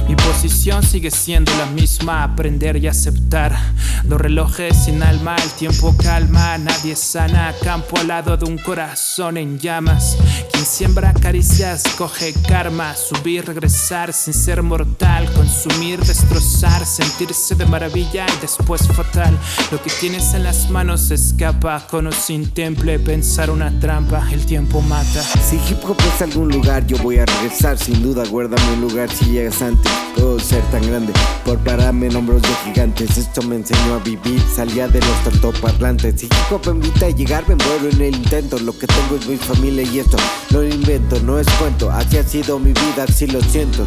Mi 0.08 0.16
posición 0.16 0.82
sigue 0.82 1.10
siendo 1.10 1.54
la 1.56 1.66
misma, 1.66 2.24
aprender 2.24 2.76
y 2.76 2.86
aceptar. 2.88 3.56
Los 4.04 4.20
relojes 4.20 4.84
sin 4.84 5.02
alma, 5.02 5.34
el 5.36 5.50
tiempo 5.52 5.94
calma, 5.96 6.58
nadie 6.58 6.94
sana. 6.94 7.54
Campo 7.62 7.98
al 7.98 8.08
lado 8.08 8.36
de 8.36 8.44
un 8.44 8.58
corazón 8.58 9.38
en 9.38 9.58
llamas. 9.58 10.18
Quien 10.52 10.66
siembra 10.66 11.14
caricias 11.14 11.84
coge 11.96 12.34
karma. 12.46 12.94
Subir, 12.94 13.46
regresar 13.46 14.12
sin 14.12 14.34
ser 14.34 14.62
mortal. 14.62 15.32
Consumir, 15.32 16.00
destrozar, 16.00 16.84
sentirse 16.84 17.54
de 17.54 17.64
maravilla 17.64 18.26
y 18.36 18.40
después 18.40 18.83
fatal. 18.88 19.38
Lo 19.70 19.82
que 19.82 19.90
tienes 20.00 20.34
en 20.34 20.44
las 20.44 20.70
manos 20.70 21.10
escapa. 21.10 21.86
Con 21.90 22.06
o 22.06 22.12
sin 22.12 22.50
temple, 22.50 22.98
pensar 22.98 23.50
una 23.50 23.78
trampa, 23.80 24.26
el 24.32 24.44
tiempo 24.46 24.80
mata. 24.82 25.22
Si 25.22 25.56
hip 25.56 25.84
hop 25.84 25.96
es 26.14 26.22
algún 26.22 26.48
lugar, 26.48 26.86
yo 26.86 26.96
voy 26.98 27.18
a 27.18 27.26
regresar. 27.26 27.78
Sin 27.78 28.02
duda, 28.02 28.24
guárdame 28.26 28.72
un 28.74 28.80
lugar 28.82 29.10
si 29.10 29.26
llegas 29.26 29.62
antes. 29.62 29.90
Puedo 30.14 30.38
ser 30.38 30.62
tan 30.70 30.86
grande 30.86 31.12
por 31.44 31.58
pararme 31.58 32.06
en 32.06 32.16
hombros 32.16 32.42
de 32.42 32.48
gigantes. 32.64 33.16
Esto 33.18 33.42
me 33.42 33.56
enseñó 33.56 33.94
a 33.94 33.98
vivir. 33.98 34.42
Salía 34.54 34.88
de 34.88 35.00
los 35.00 35.34
altoparlantes. 35.34 36.20
Si 36.20 36.26
hip 36.26 36.32
hop 36.50 36.66
invita 36.66 37.06
a 37.06 37.10
llegar, 37.10 37.48
me 37.48 37.56
muero 37.56 37.88
en 37.90 38.00
el 38.00 38.16
intento. 38.16 38.58
Lo 38.58 38.76
que 38.78 38.86
tengo 38.86 39.16
es 39.20 39.26
mi 39.26 39.36
familia 39.36 39.82
y 39.82 39.98
esto 39.98 40.16
no 40.50 40.60
lo 40.60 40.68
invento, 40.68 41.20
no 41.20 41.38
es 41.38 41.48
cuento. 41.58 41.90
Así 41.90 42.18
ha 42.18 42.22
sido 42.22 42.58
mi 42.58 42.72
vida, 42.72 43.04
así 43.08 43.26
lo 43.26 43.40
siento. 43.42 43.86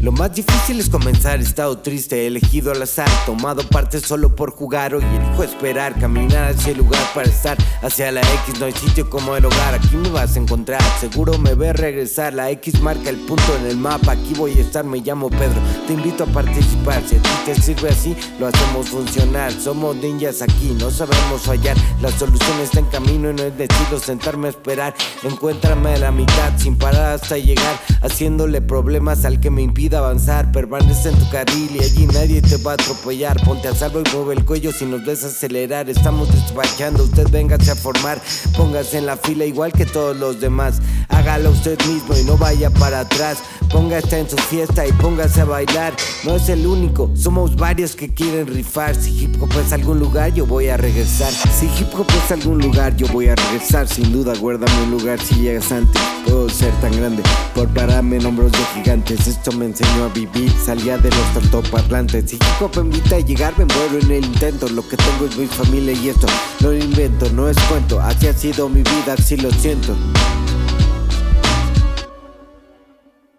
Lo 0.00 0.12
más 0.12 0.32
difícil 0.32 0.78
es 0.78 0.88
comenzar, 0.88 1.40
estado 1.40 1.78
triste, 1.78 2.28
elegido 2.28 2.70
al 2.70 2.80
azar, 2.80 3.08
tomado 3.26 3.64
parte 3.64 3.98
solo 3.98 4.32
por 4.32 4.52
jugar, 4.52 4.94
hoy 4.94 5.02
elijo 5.02 5.42
esperar, 5.42 5.98
caminar 5.98 6.52
hacia 6.52 6.70
el 6.70 6.78
lugar 6.78 7.02
para 7.16 7.28
estar, 7.28 7.58
hacia 7.82 8.12
la 8.12 8.20
X, 8.20 8.60
no 8.60 8.66
hay 8.66 8.72
sitio 8.72 9.10
como 9.10 9.34
el 9.34 9.44
hogar, 9.44 9.74
aquí 9.74 9.96
me 9.96 10.08
vas 10.10 10.36
a 10.36 10.38
encontrar, 10.38 10.80
seguro 11.00 11.36
me 11.38 11.54
ves 11.54 11.74
regresar, 11.74 12.32
la 12.32 12.48
X 12.52 12.80
marca 12.80 13.10
el 13.10 13.16
punto 13.16 13.56
en 13.56 13.66
el 13.66 13.76
mapa, 13.76 14.12
aquí 14.12 14.34
voy 14.36 14.56
a 14.56 14.60
estar, 14.60 14.84
me 14.84 14.98
llamo 14.98 15.30
Pedro, 15.30 15.60
te 15.88 15.94
invito 15.94 16.22
a 16.22 16.26
participar, 16.28 17.02
si 17.04 17.16
a 17.16 17.22
ti 17.22 17.30
te 17.44 17.60
sirve 17.60 17.88
así, 17.88 18.16
lo 18.38 18.46
hacemos 18.46 18.88
funcionar, 18.88 19.50
somos 19.50 19.96
ninjas 19.96 20.42
aquí, 20.42 20.76
no 20.78 20.92
sabemos 20.92 21.42
fallar, 21.42 21.76
la 22.00 22.12
solución 22.12 22.60
está 22.60 22.78
en 22.78 22.86
camino 22.86 23.30
y 23.30 23.34
no 23.34 23.42
es 23.42 23.58
decido 23.58 23.98
sentarme 23.98 24.46
a 24.46 24.50
esperar, 24.50 24.94
encuéntrame 25.24 25.94
a 25.94 25.98
la 25.98 26.12
mitad, 26.12 26.56
sin 26.56 26.78
parar 26.78 27.14
hasta 27.14 27.36
llegar, 27.36 27.80
haciéndole 28.00 28.60
problemas 28.60 29.24
al 29.24 29.40
que 29.40 29.50
me 29.50 29.62
impide 29.62 29.87
avanzar, 29.96 30.50
permanece 30.52 31.10
en 31.10 31.18
tu 31.18 31.28
carril 31.30 31.76
y 31.76 31.84
allí 31.84 32.06
nadie 32.06 32.42
te 32.42 32.56
va 32.58 32.72
a 32.72 32.74
atropellar. 32.74 33.42
Ponte 33.44 33.68
a 33.68 33.74
salvo 33.74 34.00
y 34.00 34.16
mueve 34.16 34.34
el 34.34 34.44
cuello 34.44 34.72
si 34.72 34.84
nos 34.84 35.04
ves 35.04 35.24
acelerar. 35.24 35.88
Estamos 35.88 36.30
despachando, 36.32 37.04
usted 37.04 37.28
véngase 37.30 37.70
a 37.70 37.74
formar. 37.74 38.20
Póngase 38.56 38.98
en 38.98 39.06
la 39.06 39.16
fila 39.16 39.44
igual 39.44 39.72
que 39.72 39.86
todos 39.86 40.16
los 40.16 40.40
demás. 40.40 40.80
Hágalo 41.08 41.50
usted 41.50 41.78
mismo 41.86 42.16
y 42.16 42.24
no 42.24 42.36
vaya 42.36 42.70
para 42.70 43.00
atrás. 43.00 43.38
Póngase 43.70 44.20
en 44.20 44.30
su 44.30 44.36
fiesta 44.36 44.86
y 44.86 44.92
póngase 44.92 45.42
a 45.42 45.44
bailar. 45.44 45.94
No 46.24 46.36
es 46.36 46.48
el 46.48 46.66
único, 46.66 47.10
somos 47.14 47.56
varios 47.56 47.94
que 47.94 48.12
quieren 48.12 48.46
rifar. 48.46 48.94
Si 48.94 49.24
hip 49.24 49.42
hop 49.42 49.50
es 49.64 49.72
algún 49.72 49.98
lugar, 49.98 50.32
yo 50.34 50.46
voy 50.46 50.68
a 50.68 50.76
regresar. 50.76 51.32
Si 51.32 51.66
hip 51.66 51.88
hop 51.94 52.06
es 52.24 52.32
algún 52.32 52.58
lugar, 52.58 52.96
yo 52.96 53.06
voy 53.08 53.28
a 53.28 53.34
regresar. 53.34 53.86
Sin 53.88 54.12
duda, 54.12 54.34
guárdame 54.38 54.82
un 54.84 54.90
lugar 54.90 55.20
si 55.20 55.36
llegas 55.36 55.70
antes. 55.70 56.00
Puedo 56.24 56.48
ser 56.48 56.72
tan 56.80 56.92
grande 56.96 57.22
por 57.54 57.68
pararme 57.68 58.16
en 58.16 58.26
hombros 58.26 58.52
de 58.52 58.58
gigantes. 58.74 59.26
Esto 59.26 59.52
me 59.52 59.66
enseñó 59.80 60.04
a 60.04 60.08
vivir. 60.08 60.50
Salía 60.50 60.98
de 60.98 61.10
los 61.10 61.36
altoparlantes. 61.36 62.32
Hip 62.32 62.42
hop 62.60 62.76
me 62.76 62.96
invita 62.96 63.16
a 63.16 63.20
llegar, 63.20 63.56
me 63.58 63.64
muero 63.64 63.98
en 63.98 64.10
el 64.10 64.24
intento. 64.24 64.68
Lo 64.68 64.86
que 64.88 64.96
tengo 64.96 65.26
es 65.26 65.36
mi 65.36 65.46
familia 65.46 65.92
y 65.92 66.08
esto 66.08 66.26
no 66.60 66.70
lo 66.70 66.78
invento, 66.78 67.30
no 67.30 67.48
es 67.48 67.58
cuento. 67.68 68.00
Así 68.00 68.28
ha 68.28 68.32
sido 68.32 68.68
mi 68.68 68.82
vida, 68.82 69.14
así 69.18 69.36
lo 69.36 69.50
siento. 69.50 69.96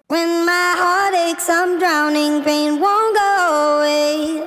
When 0.07 0.45
my 0.45 0.75
heart 0.77 1.13
aches, 1.15 1.49
I'm 1.49 1.77
drowning, 1.79 2.43
pain 2.43 2.79
won't 2.79 3.15
go 3.15 3.79
away. 3.79 4.43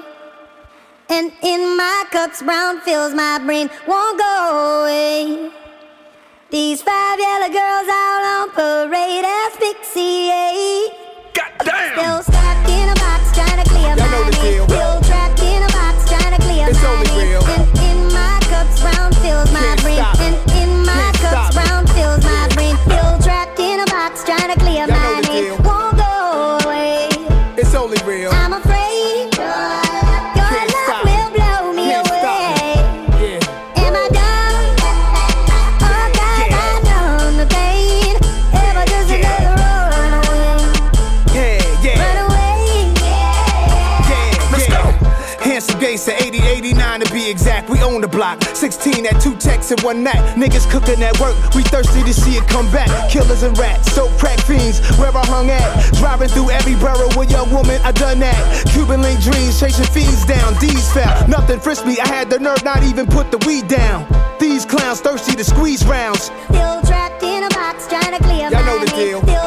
And 1.08 1.32
in 1.42 1.76
my 1.76 2.04
cups, 2.10 2.42
brown 2.42 2.80
fills 2.80 3.14
my 3.14 3.38
brain, 3.38 3.70
won't 3.86 4.18
go 4.18 4.82
away. 4.82 5.50
These 6.50 6.82
five 6.82 7.18
yellow 7.18 7.48
girls 7.48 7.88
out 7.88 8.24
on 8.24 8.50
parade 8.50 9.24
asphyxiate. 9.24 11.01
Goddamn! 11.64 12.24
Still 12.24 12.34
stuck 12.34 12.68
in 12.68 12.88
a 12.88 12.94
box, 12.94 13.32
trying 13.32 13.62
to 13.62 13.70
clear 13.70 13.94
Y'all 13.96 14.08
my 14.08 14.30
name. 14.42 14.81
16 48.62 49.06
at 49.06 49.20
two 49.20 49.34
techs 49.38 49.72
in 49.72 49.78
one 49.82 50.04
night. 50.04 50.22
Niggas 50.38 50.70
cooking 50.70 51.02
at 51.02 51.18
work. 51.18 51.34
We 51.52 51.64
thirsty 51.64 52.04
to 52.04 52.14
see 52.14 52.36
it 52.36 52.46
come 52.46 52.70
back. 52.70 52.86
Killers 53.10 53.42
and 53.42 53.58
rats, 53.58 53.90
so 53.90 54.06
crack 54.18 54.38
fiends. 54.38 54.78
Where 54.98 55.10
I 55.10 55.26
hung 55.26 55.50
at. 55.50 55.92
Driving 55.94 56.28
through 56.28 56.50
every 56.50 56.76
borough 56.76 57.10
with 57.18 57.28
young 57.28 57.50
woman. 57.50 57.80
I 57.82 57.90
done 57.90 58.20
that. 58.20 58.38
Cuban 58.70 59.02
link 59.02 59.20
dreams, 59.20 59.58
chasing 59.58 59.84
fiends 59.86 60.24
down. 60.26 60.54
D's 60.60 60.92
fell. 60.92 61.26
Nothing 61.26 61.58
frisked 61.58 61.88
me. 61.88 61.98
I 61.98 62.06
had 62.06 62.30
the 62.30 62.38
nerve 62.38 62.62
not 62.62 62.84
even 62.84 63.08
put 63.08 63.32
the 63.32 63.38
weed 63.48 63.66
down. 63.66 64.06
These 64.38 64.64
clowns 64.64 65.00
thirsty 65.00 65.34
to 65.34 65.42
squeeze 65.42 65.84
rounds. 65.84 66.30
Still 66.46 66.82
trapped 66.82 67.20
in 67.24 67.42
a 67.42 67.48
box, 67.48 67.88
trying 67.88 68.16
to 68.16 68.22
clear 68.22 68.48
Y'all 68.48 68.64
know 68.64 68.78
the 68.78 68.92
deal. 68.94 69.41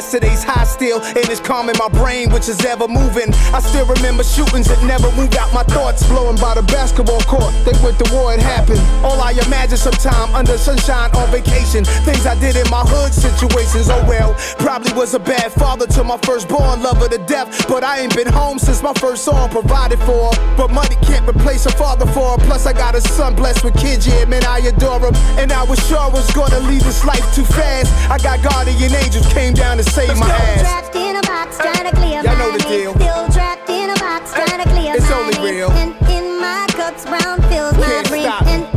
Yesterday's 0.00 0.42
high 0.42 0.64
still, 0.64 0.96
and 1.02 1.28
it's 1.28 1.40
calming 1.40 1.76
my 1.76 1.88
brain, 2.00 2.32
which 2.32 2.48
is 2.48 2.64
ever 2.64 2.88
moving. 2.88 3.28
I 3.52 3.60
still 3.60 3.84
remember 3.84 4.24
shootings 4.24 4.64
that 4.72 4.80
never 4.88 5.12
moved 5.12 5.36
out 5.36 5.52
my 5.52 5.62
thoughts, 5.62 6.08
blowing 6.08 6.40
by 6.40 6.54
the 6.54 6.64
basketball 6.72 7.20
court. 7.28 7.52
They 7.68 7.76
went 7.84 8.00
to 8.00 8.08
war, 8.08 8.32
it 8.32 8.40
happened. 8.40 8.80
All 9.04 9.20
I 9.20 9.36
imagine 9.44 9.76
sometime 9.76 10.32
under 10.34 10.56
sunshine 10.56 11.12
on 11.12 11.28
vacation. 11.28 11.84
Things 12.08 12.24
I 12.24 12.32
did 12.40 12.56
in 12.56 12.64
my 12.70 12.80
hood 12.80 13.12
situations, 13.12 13.92
oh 13.92 14.00
well. 14.08 14.32
Probably 14.56 14.90
was 14.96 15.12
a 15.12 15.20
bad 15.20 15.52
father 15.52 15.86
to 15.92 16.02
my 16.02 16.16
firstborn, 16.24 16.80
lover 16.80 17.08
to 17.12 17.18
death. 17.28 17.68
But 17.68 17.84
I 17.84 18.00
ain't 18.00 18.16
been 18.16 18.32
home 18.32 18.58
since 18.58 18.82
my 18.82 18.94
first 18.94 19.22
song 19.22 19.50
provided 19.50 20.00
for. 20.08 20.32
But 20.56 20.72
money 20.72 20.96
can't 21.04 21.28
replace 21.28 21.66
a 21.66 21.72
father 21.76 22.06
for. 22.06 22.38
Plus, 22.48 22.64
I 22.64 22.72
got 22.72 22.94
a 22.94 23.02
son 23.02 23.36
blessed 23.36 23.64
with 23.64 23.76
kids, 23.76 24.08
yeah, 24.08 24.24
man, 24.24 24.44
I 24.48 24.60
adore 24.64 25.12
him. 25.12 25.14
And 25.36 25.52
I 25.52 25.62
was 25.64 25.78
sure 25.86 26.00
I 26.00 26.08
was 26.08 26.24
gonna 26.32 26.60
leave 26.60 26.84
this 26.84 27.04
life 27.04 27.26
too 27.36 27.44
fast. 27.44 27.92
I 28.10 28.16
got 28.16 28.40
guardian 28.42 28.94
angels 28.94 29.30
came 29.34 29.52
down 29.52 29.76
save 29.90 30.16
my 30.18 30.30
ass. 30.30 30.60
Trapped 30.60 30.96
in 30.96 31.16
a 31.16 31.22
box, 31.22 31.58
trying 31.58 31.90
to 31.90 31.96
clear 31.96 32.22
Y'all 32.22 32.38
know 32.38 32.52
the 32.52 32.62
deal. 32.64 32.94
Still 32.94 33.28
trapped 33.28 33.68
in 33.68 33.90
a 33.90 33.98
box, 33.98 34.32
trying 34.32 34.62
to 34.62 34.68
clear 34.70 34.94
It's 34.94 35.10
only 35.10 35.38
real. 35.42 35.70
And 35.72 35.94
in 36.08 36.40
my 36.40 36.66
cups, 36.70 37.04
brown 37.04 37.42
fills 37.50 37.74
my 37.74 37.86
Can't 37.86 38.06
stop 38.06 38.69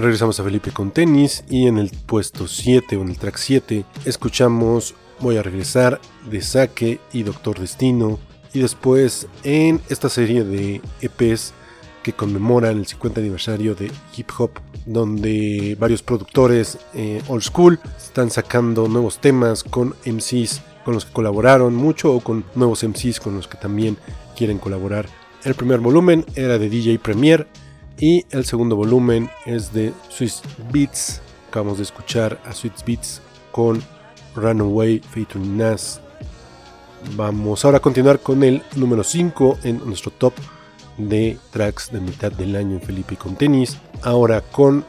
Regresamos 0.00 0.38
a 0.38 0.44
Felipe 0.44 0.70
con 0.70 0.92
tenis 0.92 1.42
y 1.50 1.66
en 1.66 1.76
el 1.76 1.90
puesto 1.90 2.46
7 2.46 2.96
o 2.96 3.02
en 3.02 3.08
el 3.08 3.18
track 3.18 3.36
7 3.36 3.84
escuchamos 4.04 4.94
Voy 5.18 5.38
a 5.38 5.42
regresar 5.42 6.00
de 6.30 6.40
Saque 6.40 7.00
y 7.12 7.24
Doctor 7.24 7.58
Destino 7.58 8.20
y 8.54 8.60
después 8.60 9.26
en 9.42 9.80
esta 9.88 10.08
serie 10.08 10.44
de 10.44 10.80
EPs 11.00 11.52
que 12.04 12.12
conmemoran 12.12 12.78
el 12.78 12.86
50 12.86 13.18
aniversario 13.18 13.74
de 13.74 13.90
hip 14.16 14.30
hop, 14.38 14.52
donde 14.86 15.76
varios 15.80 16.04
productores 16.04 16.78
eh, 16.94 17.20
old 17.26 17.42
school 17.42 17.80
están 17.96 18.30
sacando 18.30 18.86
nuevos 18.86 19.18
temas 19.18 19.64
con 19.64 19.96
MCs 20.06 20.62
con 20.84 20.94
los 20.94 21.06
que 21.06 21.12
colaboraron 21.12 21.74
mucho 21.74 22.14
o 22.14 22.20
con 22.20 22.44
nuevos 22.54 22.84
MCs 22.84 23.18
con 23.18 23.34
los 23.34 23.48
que 23.48 23.58
también 23.58 23.96
quieren 24.36 24.58
colaborar. 24.58 25.08
El 25.42 25.56
primer 25.56 25.80
volumen 25.80 26.24
era 26.36 26.56
de 26.56 26.68
DJ 26.68 27.00
Premier 27.00 27.48
y 28.00 28.24
el 28.30 28.44
segundo 28.44 28.76
volumen 28.76 29.30
es 29.46 29.72
de 29.72 29.92
Swiss 30.08 30.42
Beats. 30.72 31.20
Acabamos 31.48 31.78
de 31.78 31.84
escuchar 31.84 32.40
a 32.44 32.52
Swiss 32.52 32.84
Beats 32.86 33.20
con 33.52 33.82
Runaway 34.34 35.00
featuring 35.00 35.56
Nas. 35.56 36.00
Vamos 37.16 37.64
ahora 37.64 37.78
a 37.78 37.82
continuar 37.82 38.20
con 38.20 38.42
el 38.42 38.62
número 38.76 39.04
5 39.04 39.58
en 39.64 39.84
nuestro 39.86 40.10
top 40.10 40.34
de 40.96 41.38
tracks 41.50 41.90
de 41.92 42.00
mitad 42.00 42.32
del 42.32 42.56
año 42.56 42.76
en 42.76 42.82
Felipe 42.82 43.16
con 43.16 43.36
tenis. 43.36 43.78
Ahora 44.02 44.40
con 44.40 44.84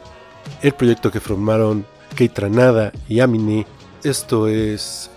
el 0.62 0.72
proyecto 0.72 1.10
que 1.10 1.20
formaron 1.20 1.86
Keitranada 2.16 2.92
y 3.08 3.20
Amine. 3.20 3.66
Esto 4.02 4.48
es 4.48 5.10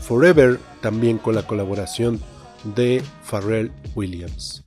Forever, 0.00 0.60
también 0.80 1.18
con 1.18 1.34
la 1.34 1.46
colaboración 1.46 2.20
de 2.74 3.02
Pharrell 3.24 3.72
Williams. 3.94 4.64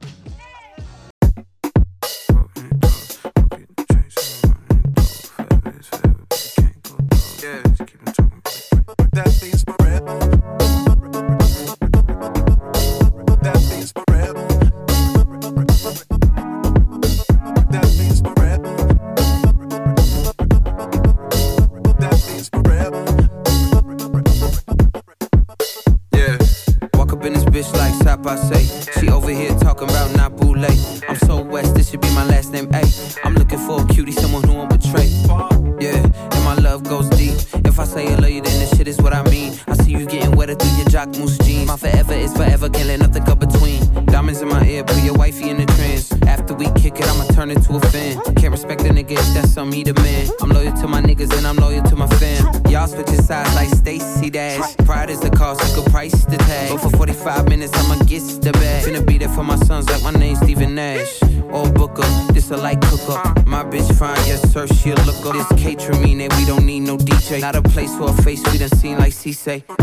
Say. 69.49 69.78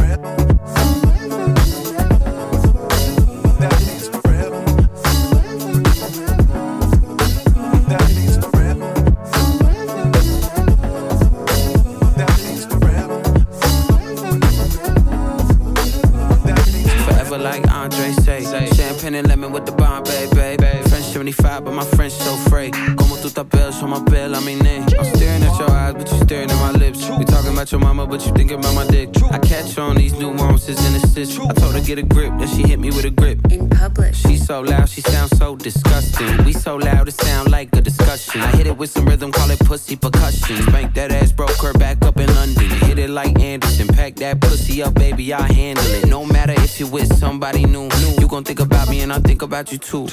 Tu 23.79 23.87
tapel, 23.87 23.89
my 23.89 24.11
bill, 24.11 24.35
I 24.35 24.41
mean, 24.41 24.67
eh. 24.67 24.85
I'm 24.99 25.05
staring 25.17 25.43
at 25.43 25.59
your 25.59 25.71
eyes, 25.71 25.95
but 25.95 26.11
you 26.11 26.19
staring 26.19 26.51
at 26.51 26.57
my 26.57 26.73
lips. 26.73 27.09
We 27.11 27.25
talking 27.25 27.53
about 27.53 27.71
your 27.71 27.81
mama, 27.81 28.07
but 28.07 28.25
you 28.27 28.33
thinking 28.33 28.59
about 28.59 28.75
my 28.75 28.87
dick. 28.87 29.11
I 29.31 29.39
catch 29.39 29.79
on 29.79 29.97
these 29.97 30.13
nuances 30.15 30.79
and 30.87 30.97
assists. 30.97 31.39
I 31.39 31.53
told 31.53 31.75
her 31.75 31.81
get 31.81 31.99
a 31.99 32.03
grip, 32.03 32.33
then 32.39 32.49
she 32.49 32.63
hit 32.63 32.79
me 32.79 32.89
with 32.89 33.05
a 33.05 33.11
grip. 33.11 33.39
In 33.51 33.69
public. 33.69 34.15
She 34.15 34.37
so 34.37 34.61
loud, 34.61 34.89
she 34.89 35.01
sounds 35.01 35.37
so 35.39 35.57
disgusting. 35.57 36.45
We 36.45 36.53
so 36.53 36.77
loud, 36.77 37.09
it 37.09 37.21
sound 37.21 37.51
like 37.51 37.75
a 37.77 37.81
discussion. 37.81 38.41
I 38.41 38.51
hit 38.57 38.67
it 38.67 38.77
with 38.77 38.91
some 38.91 39.07
rhythm, 39.07 39.33
call 39.33 39.51
it 39.51 39.61
pussy 39.61 39.97
percussion. 39.97 40.63
Spank 40.63 40.95
that 40.95 41.13
ass, 41.13 41.33
broke 41.33 41.61
her 41.63 41.73
back 41.75 42.03
up 42.05 42.19
in 42.19 42.33
London. 42.35 42.71
Hit 42.87 42.99
it 42.99 43.11
like 43.11 43.39
Anderson, 43.41 43.89
pack 43.89 44.17
that 44.17 44.41
pussy 44.41 44.83
up, 44.83 44.95
baby, 44.95 45.33
I 45.33 45.53
handle 45.53 45.85
it. 45.87 46.07
No 46.07 46.25
matter 46.25 46.55
if 46.57 46.81
you're 46.81 46.91
with 46.91 47.15
somebody 47.17 47.65
new, 47.65 47.89
new. 47.89 48.15
you 48.21 48.29
gon' 48.29 48.45
think 48.45 48.61
about 48.61 48.89
me 48.89 49.01
and 49.01 49.13
I 49.13 49.19
think 49.21 49.43
about 49.43 49.73
you 49.73 49.79
too. 49.79 50.07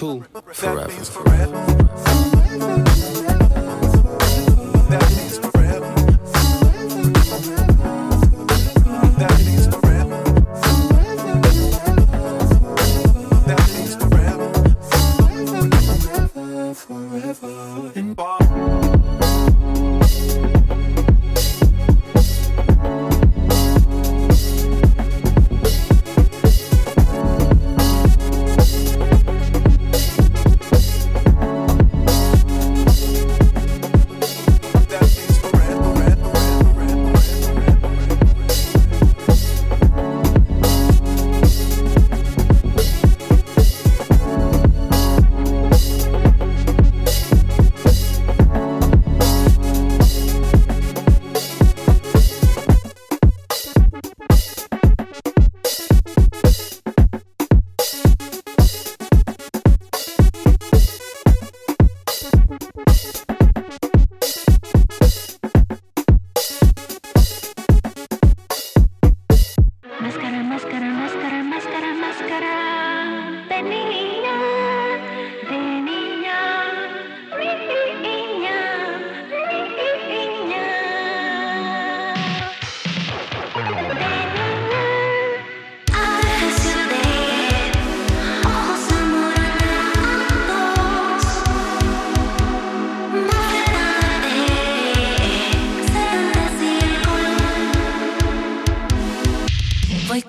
Forever. 0.51 0.89
Máscara, 2.63 3.22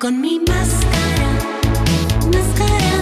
con 0.04 0.20
mi 0.20 0.38
máscara, 0.38 1.28
máscara 2.30 2.93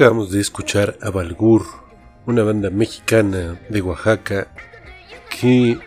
Acabamos 0.00 0.30
de 0.30 0.40
escuchar 0.40 0.96
a 1.02 1.10
Balgur, 1.10 1.62
una 2.24 2.42
banda 2.42 2.70
mexicana 2.70 3.60
de 3.68 3.82
Oaxaca 3.82 4.48
que 5.28 5.78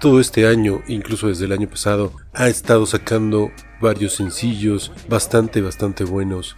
todo 0.00 0.20
este 0.20 0.46
año, 0.46 0.82
incluso 0.86 1.26
desde 1.26 1.46
el 1.46 1.52
año 1.52 1.68
pasado, 1.68 2.12
ha 2.32 2.46
estado 2.46 2.86
sacando 2.86 3.50
varios 3.80 4.12
sencillos 4.14 4.92
bastante, 5.08 5.62
bastante 5.62 6.04
buenos. 6.04 6.56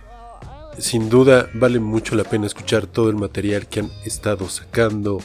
Sin 0.77 1.09
duda 1.09 1.49
vale 1.55 1.81
mucho 1.81 2.15
la 2.15 2.25
pena 2.25 2.47
escuchar 2.47 2.87
todo 2.87 3.09
el 3.09 3.17
material 3.17 3.69
que 3.69 3.81
han 3.81 3.91
estado 4.05 4.47
sacando. 4.51 5.23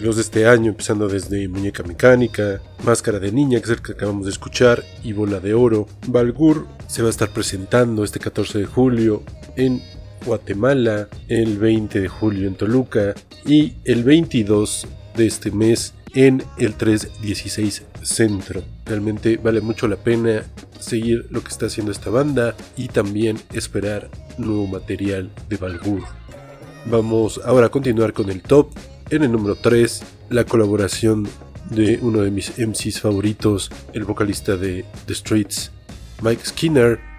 Los 0.00 0.16
de 0.16 0.22
este 0.22 0.48
año, 0.48 0.70
empezando 0.70 1.06
desde 1.06 1.46
Muñeca 1.46 1.84
Mecánica, 1.84 2.60
Máscara 2.82 3.20
de 3.20 3.30
Niña, 3.30 3.60
que 3.60 3.66
es 3.66 3.70
el 3.70 3.82
que 3.82 3.92
acabamos 3.92 4.24
de 4.24 4.32
escuchar, 4.32 4.82
y 5.04 5.12
Bola 5.12 5.38
de 5.38 5.54
Oro. 5.54 5.86
Balgur 6.08 6.66
se 6.88 7.02
va 7.02 7.06
a 7.06 7.10
estar 7.10 7.28
presentando 7.28 8.02
este 8.02 8.18
14 8.18 8.58
de 8.58 8.66
julio 8.66 9.22
en 9.54 9.80
Guatemala, 10.24 11.08
el 11.28 11.58
20 11.58 12.00
de 12.00 12.08
julio 12.08 12.48
en 12.48 12.54
Toluca 12.54 13.14
y 13.44 13.74
el 13.84 14.04
22 14.04 14.86
de 15.16 15.26
este 15.26 15.50
mes 15.50 15.94
en 16.14 16.42
el 16.58 16.74
316 16.74 17.84
Centro. 18.02 18.62
Realmente 18.86 19.36
vale 19.36 19.60
mucho 19.60 19.86
la 19.86 19.96
pena 19.96 20.44
seguir 20.78 21.26
lo 21.30 21.42
que 21.42 21.48
está 21.48 21.66
haciendo 21.66 21.92
esta 21.92 22.10
banda 22.10 22.54
y 22.76 22.88
también 22.88 23.38
esperar 23.52 24.10
nuevo 24.38 24.66
material 24.66 25.30
de 25.48 25.56
Balgur. 25.56 26.02
Vamos 26.86 27.40
ahora 27.44 27.66
a 27.66 27.70
continuar 27.70 28.12
con 28.12 28.30
el 28.30 28.42
top. 28.42 28.70
En 29.10 29.22
el 29.22 29.32
número 29.32 29.56
3, 29.56 30.02
la 30.30 30.44
colaboración 30.44 31.28
de 31.70 31.98
uno 32.00 32.22
de 32.22 32.30
mis 32.30 32.58
MCs 32.58 33.00
favoritos, 33.00 33.70
el 33.92 34.04
vocalista 34.04 34.56
de 34.56 34.84
The 35.06 35.14
Streets, 35.14 35.70
Mike 36.22 36.44
Skinner, 36.44 37.09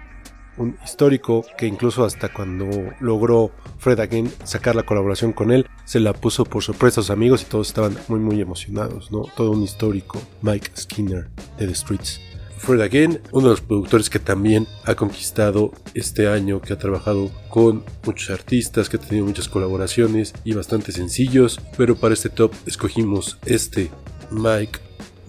un 0.56 0.76
histórico 0.84 1.44
que 1.56 1.66
incluso 1.66 2.04
hasta 2.04 2.32
cuando 2.32 2.68
logró 3.00 3.50
Fred 3.78 4.00
Again 4.00 4.30
sacar 4.44 4.76
la 4.76 4.84
colaboración 4.84 5.32
con 5.32 5.50
él, 5.50 5.66
se 5.84 6.00
la 6.00 6.12
puso 6.12 6.44
por 6.44 6.62
sorpresa 6.62 7.00
a 7.00 7.04
sus 7.04 7.10
amigos 7.10 7.42
y 7.42 7.46
todos 7.46 7.68
estaban 7.68 7.96
muy 8.08 8.20
muy 8.20 8.40
emocionados, 8.40 9.10
¿no? 9.10 9.22
Todo 9.36 9.52
un 9.52 9.62
histórico, 9.62 10.20
Mike 10.42 10.70
Skinner 10.76 11.28
de 11.58 11.66
The 11.66 11.74
Streets. 11.74 12.20
Fred 12.62 12.80
Again, 12.80 13.20
uno 13.32 13.48
de 13.48 13.50
los 13.54 13.60
productores 13.60 14.08
que 14.08 14.20
también 14.20 14.68
ha 14.84 14.94
conquistado 14.94 15.72
este 15.94 16.28
año, 16.28 16.60
que 16.60 16.72
ha 16.72 16.78
trabajado 16.78 17.28
con 17.48 17.84
muchos 18.06 18.30
artistas, 18.30 18.88
que 18.88 18.98
ha 18.98 19.00
tenido 19.00 19.26
muchas 19.26 19.48
colaboraciones 19.48 20.32
y 20.44 20.54
bastante 20.54 20.92
sencillos, 20.92 21.60
pero 21.76 21.96
para 21.96 22.14
este 22.14 22.28
top 22.28 22.52
escogimos 22.64 23.36
este 23.46 23.90
Mike 24.30 24.78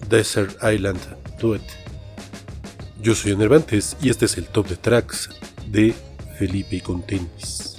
Desert 0.08 0.56
Island 0.62 1.00
Duet. 1.40 1.83
Yo 3.04 3.14
soy 3.14 3.32
Enervantes 3.32 3.98
y 4.00 4.08
este 4.08 4.24
es 4.24 4.38
el 4.38 4.46
top 4.46 4.66
de 4.66 4.76
tracks 4.76 5.28
de 5.66 5.94
Felipe 6.38 6.80
con 6.80 7.02
tenis. 7.02 7.73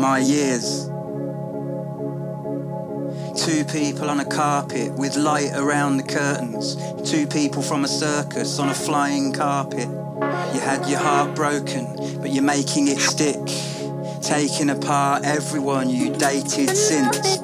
My 0.00 0.18
years. 0.18 0.86
Two 3.36 3.64
people 3.66 4.08
on 4.08 4.18
a 4.20 4.24
carpet 4.24 4.92
with 4.94 5.14
light 5.16 5.50
around 5.54 5.98
the 5.98 6.02
curtains. 6.02 6.76
Two 7.08 7.26
people 7.26 7.60
from 7.62 7.84
a 7.84 7.88
circus 7.88 8.58
on 8.58 8.70
a 8.70 8.74
flying 8.74 9.32
carpet. 9.32 9.88
You 10.54 10.60
had 10.60 10.86
your 10.88 11.00
heart 11.00 11.34
broken, 11.34 12.18
but 12.20 12.30
you're 12.30 12.42
making 12.42 12.88
it 12.88 12.98
stick. 12.98 13.40
Taking 14.22 14.70
apart 14.70 15.24
everyone 15.24 15.90
you 15.90 16.14
dated 16.14 16.76
since. 16.76 17.38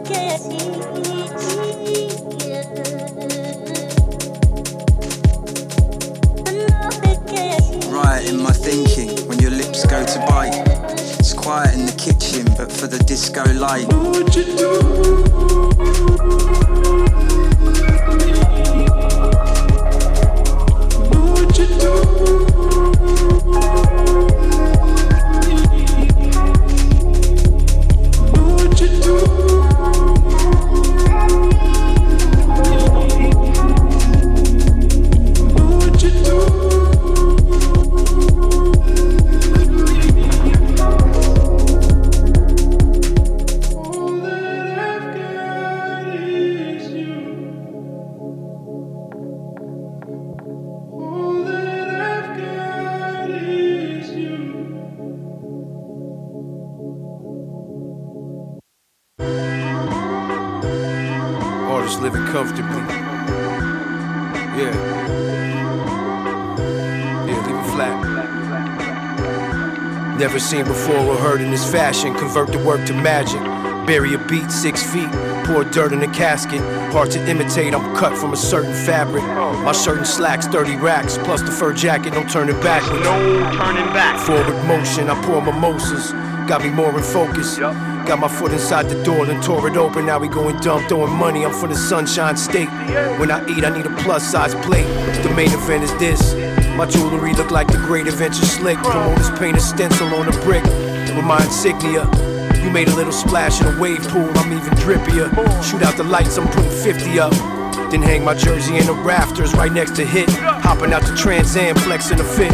The 12.87 12.99
disco 12.99 13.43
light. 13.55 15.16
Seen 70.47 70.65
before 70.65 70.95
or 70.95 71.17
heard 71.17 71.41
in 71.41 71.51
this 71.51 71.69
fashion. 71.73 72.15
Convert 72.15 72.53
the 72.53 72.59
work 72.59 72.87
to 72.87 72.95
magic. 72.95 73.41
Bury 73.85 74.15
a 74.15 74.19
beat 74.19 74.49
six 74.51 74.81
feet. 74.81 75.11
Pour 75.45 75.65
dirt 75.65 75.93
in 75.93 76.03
a 76.03 76.13
casket. 76.13 76.61
Hard 76.93 77.11
to 77.13 77.29
imitate, 77.29 77.75
I'm 77.75 77.97
cut 77.97 78.17
from 78.17 78.33
a 78.33 78.37
certain 78.37 78.73
fabric. 78.73 79.25
My 79.25 79.73
shirt 79.73 79.99
and 79.99 80.07
slacks, 80.07 80.47
30 80.47 80.77
racks. 80.77 81.19
Plus 81.19 81.43
the 81.43 81.51
fur 81.51 81.73
jacket, 81.73 82.13
no 82.15 82.23
turning 82.29 82.61
back. 82.61 82.83
No 82.93 83.17
turning 83.59 83.93
back. 83.93 84.21
Forward 84.25 84.65
motion, 84.67 85.11
I 85.11 85.21
pour 85.25 85.43
mimosas. 85.43 86.13
Got 86.49 86.63
me 86.63 86.71
more 86.71 86.97
in 86.97 87.03
focus. 87.03 87.59
Got 87.59 88.21
my 88.21 88.29
foot 88.29 88.53
inside 88.53 88.89
the 88.89 89.03
door, 89.03 89.27
then 89.27 89.43
tore 89.43 89.67
it 89.67 89.77
open. 89.77 90.07
Now 90.07 90.21
we 90.21 90.29
going 90.29 90.57
dumb, 90.59 90.87
throwing 90.87 91.13
money. 91.13 91.45
I'm 91.45 91.53
from 91.53 91.71
the 91.71 91.77
Sunshine 91.77 92.37
State. 92.37 92.71
When 93.19 93.33
I 93.33 93.45
eat, 93.49 93.65
I 93.65 93.77
need 93.77 93.87
a 93.87 93.97
plus 93.97 94.23
size 94.23 94.55
plate. 94.67 94.87
The 95.25 95.33
main 95.35 95.51
event 95.51 95.83
is 95.83 95.93
this. 95.97 96.35
My 96.77 96.85
jewelry 96.85 97.33
look 97.33 97.51
like 97.51 97.69
the 97.69 97.79
great 97.79 98.07
adventure 98.07 98.45
slick. 98.45 98.77
Promoters 98.79 99.31
paint 99.39 99.57
a 99.57 99.61
stencil 99.61 100.15
on 100.15 100.29
a 100.29 100.33
brick 100.43 100.63
with 100.63 101.25
my 101.25 101.43
insignia. 101.43 102.05
You 102.63 102.71
made 102.71 102.89
a 102.89 102.95
little 102.95 103.13
splash 103.13 103.63
in 103.63 103.67
a 103.67 103.81
wave 103.81 104.03
pool, 104.09 104.29
I'm 104.37 104.53
even 104.53 104.75
drippier. 104.75 105.31
Shoot 105.65 105.83
out 105.83 105.97
the 105.97 106.05
lights, 106.05 106.37
I'm 106.37 106.47
putting 106.49 106.71
50 106.71 107.19
up. 107.19 107.33
Then 107.91 108.03
hang 108.03 108.25
my 108.25 108.35
jersey 108.35 108.77
in 108.77 108.85
the 108.85 108.93
rafters 108.93 109.55
right 109.55 109.73
next 109.73 109.97
to 109.97 110.05
hit. 110.05 110.29
Hopping 110.29 110.93
out 110.93 111.01
the 111.01 111.17
Trans 111.17 111.57
Am, 111.57 111.77
flexing 111.77 112.21
a 112.21 112.25
fit. 112.25 112.53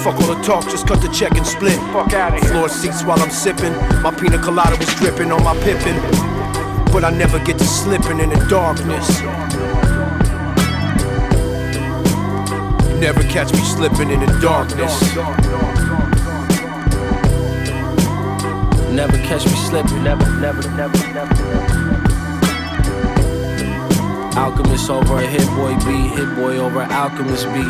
Fuck 0.00 0.16
all 0.16 0.34
the 0.34 0.42
talk, 0.42 0.64
just 0.64 0.86
cut 0.86 1.00
the 1.00 1.08
check 1.08 1.34
and 1.36 1.46
split. 1.46 1.78
Fuck 1.94 2.12
out 2.12 2.34
of 2.36 2.46
Floor 2.50 2.68
seats 2.68 3.02
while 3.04 3.20
I'm 3.20 3.30
sipping. 3.30 3.72
My 4.02 4.10
pina 4.10 4.38
colada 4.38 4.76
was 4.76 4.94
dripping 4.96 5.32
on 5.32 5.42
my 5.44 5.56
pippin. 5.60 5.96
But 6.92 7.04
I 7.04 7.10
never 7.10 7.38
get 7.38 7.56
to 7.56 7.64
slipping 7.64 8.20
in 8.20 8.28
the 8.28 8.46
darkness. 8.50 9.22
Never 13.02 13.24
catch 13.24 13.52
me 13.52 13.58
slipping 13.64 14.10
in 14.12 14.20
the 14.20 14.26
darkness. 14.40 15.02
Never 18.92 19.16
catch 19.26 19.44
me 19.44 19.56
slipping, 19.56 20.04
never, 20.04 20.24
never, 20.38 20.62
never, 20.76 21.12
never. 21.12 21.34
Alchemist 24.38 24.88
over 24.88 25.18
a 25.18 25.26
hit 25.26 25.48
boy 25.56 25.74
beat, 25.84 26.16
hit 26.16 26.36
boy 26.36 26.58
over 26.58 26.82
alchemist 26.82 27.46
beat. 27.46 27.66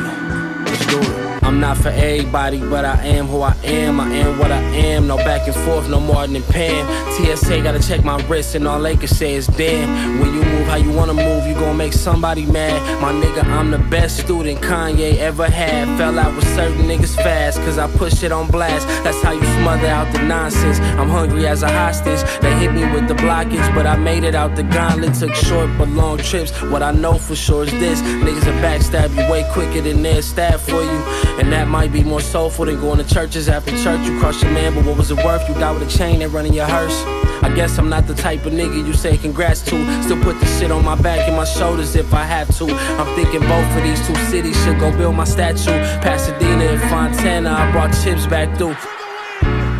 Let's 0.66 0.86
do 0.86 1.00
it. 1.00 1.31
I'm 1.42 1.58
not 1.58 1.76
for 1.76 1.88
everybody, 1.88 2.58
but 2.58 2.84
I 2.84 3.04
am 3.04 3.26
who 3.26 3.42
I 3.42 3.54
am. 3.64 4.00
I 4.00 4.08
am 4.14 4.38
what 4.38 4.52
I 4.52 4.60
am. 4.60 5.08
No 5.08 5.16
back 5.16 5.46
and 5.46 5.56
forth, 5.56 5.88
no 5.88 6.00
more 6.00 6.26
than 6.26 6.42
Pam. 6.44 6.86
TSA 7.12 7.62
gotta 7.62 7.80
check 7.80 8.04
my 8.04 8.16
wrist, 8.26 8.54
and 8.54 8.66
all 8.66 8.80
they 8.80 8.96
can 8.96 9.08
say 9.08 9.34
is 9.34 9.46
damn. 9.48 10.20
When 10.20 10.32
you 10.34 10.42
move 10.44 10.66
how 10.68 10.76
you 10.76 10.92
wanna 10.92 11.14
move, 11.14 11.46
you 11.46 11.54
gon' 11.54 11.76
make 11.76 11.92
somebody 11.92 12.46
mad. 12.46 12.80
My 13.02 13.12
nigga, 13.12 13.44
I'm 13.44 13.70
the 13.70 13.78
best 13.78 14.18
student 14.18 14.60
Kanye 14.60 15.18
ever 15.18 15.46
had. 15.46 15.98
Fell 15.98 16.18
out 16.18 16.34
with 16.36 16.46
certain 16.54 16.86
niggas 16.86 17.16
fast, 17.16 17.58
cause 17.60 17.76
I 17.76 17.88
push 17.98 18.22
it 18.22 18.32
on 18.32 18.46
blast. 18.48 18.86
That's 19.02 19.20
how 19.22 19.32
you 19.32 19.44
smother 19.60 19.88
out 19.88 20.12
the 20.12 20.22
nonsense. 20.22 20.78
I'm 20.98 21.08
hungry 21.08 21.46
as 21.46 21.62
a 21.62 21.68
hostage. 21.68 22.22
They 22.40 22.54
hit 22.54 22.72
me 22.72 22.84
with 22.92 23.08
the 23.08 23.14
blockage, 23.14 23.74
but 23.74 23.86
I 23.86 23.96
made 23.96 24.24
it 24.24 24.34
out 24.34 24.54
the 24.54 24.62
gauntlet. 24.62 25.14
Took 25.14 25.34
short 25.34 25.70
but 25.76 25.88
long 25.88 26.18
trips. 26.18 26.50
What 26.62 26.82
I 26.82 26.92
know 26.92 27.14
for 27.14 27.34
sure 27.34 27.64
is 27.64 27.72
this 27.72 28.00
niggas 28.00 28.46
will 28.46 28.62
backstab 28.62 29.10
you 29.16 29.30
way 29.30 29.44
quicker 29.52 29.80
than 29.80 30.02
they'll 30.02 30.22
stab 30.22 30.60
for 30.60 30.82
you. 30.82 31.02
And 31.40 31.52
that 31.52 31.68
might 31.68 31.92
be 31.92 32.04
more 32.04 32.20
soulful 32.20 32.66
than 32.66 32.80
going 32.80 32.98
to 32.98 33.14
churches 33.14 33.48
after 33.48 33.70
church. 33.82 34.06
You 34.06 34.18
cross 34.20 34.42
your 34.42 34.52
man, 34.52 34.74
but 34.74 34.84
what 34.84 34.96
was 34.96 35.10
it 35.10 35.16
worth? 35.24 35.48
You 35.48 35.54
die 35.54 35.72
with 35.72 35.82
a 35.82 35.98
chain 35.98 36.22
and 36.22 36.32
running 36.32 36.52
your 36.52 36.66
hearse. 36.66 37.04
I 37.42 37.52
guess 37.54 37.78
I'm 37.78 37.88
not 37.88 38.06
the 38.06 38.14
type 38.14 38.46
of 38.46 38.52
nigga 38.52 38.86
you 38.86 38.92
say 38.92 39.16
congrats 39.16 39.62
to. 39.62 40.02
Still 40.02 40.22
put 40.22 40.38
the 40.38 40.46
shit 40.46 40.70
on 40.70 40.84
my 40.84 40.94
back 40.94 41.26
and 41.26 41.36
my 41.36 41.44
shoulders 41.44 41.96
if 41.96 42.14
I 42.14 42.24
have 42.24 42.54
to. 42.58 42.66
I'm 42.66 43.16
thinking 43.16 43.40
both 43.40 43.76
of 43.76 43.82
these 43.82 44.06
two 44.06 44.14
cities 44.30 44.62
should 44.64 44.78
go 44.78 44.96
build 44.96 45.16
my 45.16 45.24
statue. 45.24 45.78
Pasadena 46.00 46.64
and 46.64 46.82
Fontana, 46.82 47.50
I 47.50 47.72
brought 47.72 47.92
chips 48.04 48.26
back 48.26 48.56
through. 48.56 48.76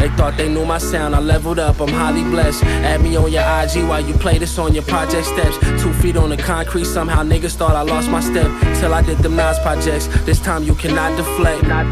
They 0.02 0.08
thought 0.16 0.36
they 0.36 0.48
knew 0.48 0.64
my 0.64 0.78
sound, 0.78 1.14
I 1.14 1.20
leveled 1.20 1.60
up, 1.60 1.80
I'm 1.80 1.88
highly 1.88 2.24
blessed. 2.24 2.64
Add 2.64 3.02
me 3.02 3.14
on 3.14 3.30
your 3.30 3.44
IG 3.44 3.88
while 3.88 4.00
you 4.00 4.14
play 4.14 4.36
this 4.36 4.58
on 4.58 4.74
your 4.74 4.82
project 4.82 5.28
steps. 5.28 5.56
Two 5.80 5.92
feet 5.92 6.16
on 6.16 6.30
the 6.30 6.36
concrete, 6.36 6.86
somehow 6.86 7.22
niggas 7.22 7.54
thought 7.54 7.76
I 7.76 7.82
lost 7.82 8.10
my 8.10 8.18
step. 8.18 8.50
Till 8.80 8.94
I 8.94 9.02
did 9.02 9.18
them 9.18 9.36
Nas 9.36 9.60
projects, 9.60 10.08
this 10.24 10.40
time 10.40 10.64
you 10.64 10.74
cannot 10.74 11.16
deflect. 11.16 11.62
I 11.66 11.84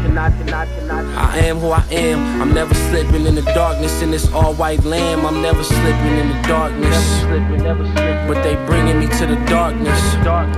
am 1.37 1.59
who 1.59 1.71
I 1.71 1.85
am, 1.89 2.41
I'm 2.41 2.53
never 2.53 2.73
slipping 2.73 3.25
in 3.25 3.35
the 3.35 3.43
darkness 3.43 4.01
in 4.01 4.11
this 4.11 4.29
all 4.33 4.55
white 4.55 4.83
lamb. 4.83 5.25
I'm 5.25 5.41
never 5.41 5.63
slipping 5.63 6.17
in 6.17 6.27
the 6.27 6.41
darkness. 6.49 7.23
But 8.27 8.43
they 8.43 8.55
bringing 8.65 8.99
me 8.99 9.07
to 9.07 9.25
the 9.25 9.37
darkness. 9.45 10.01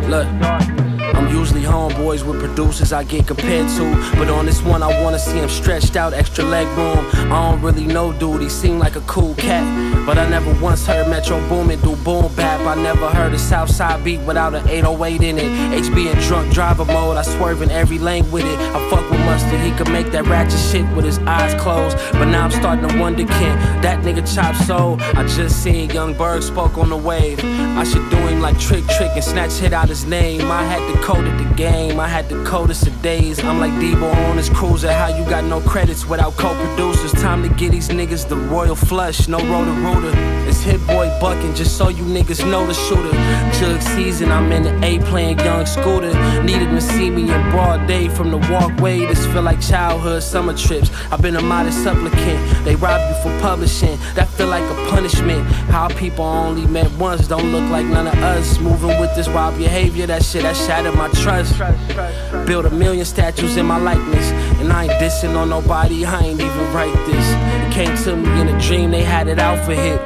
Look. 0.10 0.93
I'm 1.14 1.34
usually 1.36 1.61
homeboys 1.61 2.26
with 2.26 2.39
producers 2.39 2.91
I 2.93 3.03
get 3.03 3.28
compared 3.28 3.70
to. 3.78 4.16
But 4.18 4.30
on 4.30 4.45
this 4.45 4.61
one, 4.61 4.84
I 4.84 5.01
wanna 5.03 5.20
see 5.20 5.38
him 5.38 5.49
stretched 5.49 5.95
out, 5.95 6.14
extra 6.14 6.43
leg 6.43 6.68
room. 6.78 7.05
I 7.32 7.51
don't 7.51 7.61
really 7.61 7.86
know, 7.86 8.14
dude, 8.14 8.41
he 8.41 8.49
seemed 8.49 8.80
like 8.80 8.95
a 8.95 9.01
cool 9.01 9.34
cat. 9.36 9.64
But 10.05 10.18
I 10.18 10.28
never 10.30 10.53
once 10.61 10.86
heard 10.86 11.07
Metro 11.09 11.39
Boomin 11.47 11.80
do 11.82 11.95
boom 11.97 12.34
bap. 12.36 12.59
I 12.61 12.76
never 12.82 13.09
heard 13.09 13.34
a 13.34 13.39
Southside 13.39 14.03
beat 14.03 14.20
without 14.22 14.53
an 14.53 14.68
808 14.68 15.22
in 15.22 15.38
it. 15.38 15.51
HB 15.84 16.11
in 16.11 16.18
drunk 16.20 16.53
driver 16.53 16.86
mode, 16.86 17.18
I 17.18 17.22
swerve 17.22 17.61
in 17.61 17.72
every 17.72 17.99
lane 17.99 18.30
with 18.32 18.45
it. 18.45 18.59
I 18.59 18.89
fuck 18.89 19.09
with 19.09 19.20
Mustard, 19.22 19.59
he 19.59 19.72
could 19.72 19.89
make 19.91 20.07
that 20.11 20.26
ratchet 20.26 20.59
shit 20.59 20.86
with 20.95 21.05
his 21.05 21.20
eyes 21.20 21.53
closed. 21.61 21.97
But 22.14 22.26
now 22.26 22.45
I'm 22.45 22.51
starting 22.51 22.88
to 22.88 22.99
wonder, 22.99 23.26
can 23.26 23.82
that 23.82 24.03
nigga 24.03 24.24
chop 24.34 24.55
soul? 24.55 24.97
I 25.18 25.26
just 25.28 25.64
seen 25.64 25.89
Young 25.89 26.14
Berg 26.14 26.43
spoke 26.43 26.78
on 26.78 26.89
the 26.89 26.97
wave. 26.97 27.39
I 27.43 27.84
should 27.84 28.09
do 28.09 28.18
him 28.18 28.41
like 28.41 28.59
Trick 28.59 28.86
Trick 28.97 29.11
and 29.14 29.24
snatch 29.24 29.53
hit 29.53 29.74
out 29.74 29.89
his 29.89 30.05
name. 30.05 30.51
I 30.51 30.64
had 30.64 30.93
to 30.93 31.01
coded 31.04 31.38
the 31.38 31.54
game, 31.56 31.99
I 31.99 32.08
had 32.08 32.30
the 32.30 32.41
coldest 32.45 32.88
of 32.88 33.01
days. 33.01 33.43
I'm 33.43 33.60
like 33.60 33.74
Debo 33.74 34.10
on 34.30 34.38
his 34.38 34.49
cruiser, 34.49 34.89
how 34.89 35.08
you 35.08 35.26
got 35.30 35.43
no 35.43 35.60
credits 35.60 36.06
without 36.06 36.38
co-producers? 36.38 37.12
Time 37.22 37.43
to 37.43 37.49
get 37.49 37.74
these 37.74 37.89
niggas 37.89 38.30
the 38.30 38.38
royal 38.38 38.74
flush, 38.74 39.28
no 39.28 39.38
rotor 39.39 39.78
rooter. 39.86 40.14
It's 40.47 40.62
hit 40.62 40.80
boy 40.88 41.08
bucking, 41.20 41.56
just 41.56 41.78
so 41.78 41.89
you 41.89 42.04
niggas 42.04 42.49
know 42.49 42.66
the 42.66 42.74
shooter. 42.74 43.12
Jug 43.60 43.82
season, 43.82 44.32
I'm 44.32 44.49
in 44.54 44.64
the 44.64 44.74
A 44.86 44.99
playing 45.10 45.39
young 45.39 45.66
scooter. 45.66 46.14
Needed 46.41 46.70
to 46.70 46.80
see 46.80 47.10
me 47.10 47.24
in 47.24 47.51
broad 47.51 47.86
day 47.86 48.08
from 48.08 48.32
the 48.32 48.38
walkway. 48.49 48.99
This 48.99 49.26
feel 49.28 49.41
like 49.41 49.60
childhood 49.60 50.24
summer 50.24 50.56
trips. 50.56 50.89
I've 51.12 51.22
been 51.22 51.36
a 51.36 51.41
modest 51.41 51.84
supplicant. 51.84 52.39
They 52.64 52.76
rob 52.76 53.01
you 53.10 53.22
for 53.22 53.38
publishing, 53.41 53.97
that 54.16 54.30
feel 54.30 54.47
like 54.47 54.64
a 54.64 54.89
punishment. 54.89 55.41
How 55.70 55.89
people 55.89 56.24
only 56.24 56.66
met 56.66 56.89
once 56.91 57.28
don't 57.28 57.51
look 57.51 57.70
like 57.70 57.86
none 57.86 58.08
of 58.08 58.16
us. 58.20 58.58
Moving 58.60 59.01
with 59.01 59.14
this 59.16 59.28
wild 59.28 59.58
behavior, 59.58 60.08
that 60.08 60.24
shit 60.24 60.43
that 60.43 60.56
shattered 60.84 60.98
my 60.98 61.08
trust. 61.22 62.48
Build 62.48 62.66
a 62.66 62.70
million 62.70 63.06
statues 63.06 63.58
in 63.58 63.66
my 63.66 63.78
likeness. 63.78 64.32
And 64.60 64.72
I 64.72 64.84
ain't 64.84 64.94
dissing 64.94 65.36
on 65.36 65.50
nobody, 65.50 66.06
I 66.06 66.20
ain't 66.22 66.42
even 66.42 66.74
write 66.74 66.94
this. 67.06 67.26
It 67.66 67.74
came 67.74 67.96
to 68.04 68.16
me 68.16 68.42
in 68.42 68.48
a 68.50 68.60
dream, 68.60 68.92
they 68.92 69.04
had 69.04 69.28
it 69.28 69.40
out 69.40 69.64
for 69.66 69.74
hit. 69.74 70.00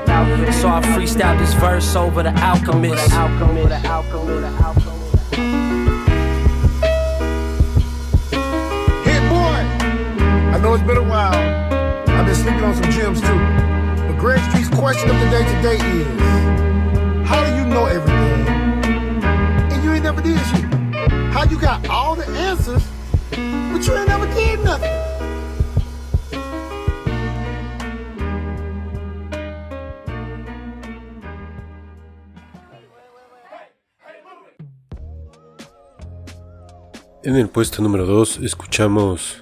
So 0.56 0.68
I 0.68 0.82
freestyled 0.82 1.40
this 1.40 1.54
verse 1.56 1.96
over 1.96 2.24
the 2.24 2.34
alchemist. 2.44 3.12
Hit 9.04 9.22
boy! 9.30 9.60
I 10.54 10.60
know 10.62 10.74
it's 10.74 10.84
been 10.84 10.98
a 10.98 11.04
while. 11.04 11.34
I've 12.10 12.26
been 12.26 12.36
sleeping 12.36 12.64
on 12.64 12.76
some 12.76 12.92
gems 12.92 13.22
too. 13.22 13.40
But 14.08 14.18
Greg 14.20 14.42
Street's 14.50 14.70
question 14.70 15.10
of 15.10 15.20
the 15.20 15.30
day 15.30 15.46
today 15.56 15.78
is 15.78 17.28
How 17.28 17.44
do 17.46 17.56
you 17.56 17.66
know 17.66 17.86
everything? 17.86 18.48
And 19.72 19.84
you 19.84 19.92
ain't 19.94 20.04
never 20.04 20.22
did 20.22 20.40
shit. 20.48 20.67
You 21.46 21.58
got 21.58 21.88
all 21.88 22.16
the 22.16 22.26
answers, 22.26 22.84
but 23.30 23.88
you 23.88 23.96
ain't 23.96 24.08
never 24.10 24.26
did 24.34 24.60
nothing? 24.66 24.92
En 37.24 37.36
el 37.36 37.50
puesto 37.50 37.82
número 37.82 38.06
2 38.06 38.40
escuchamos 38.44 39.38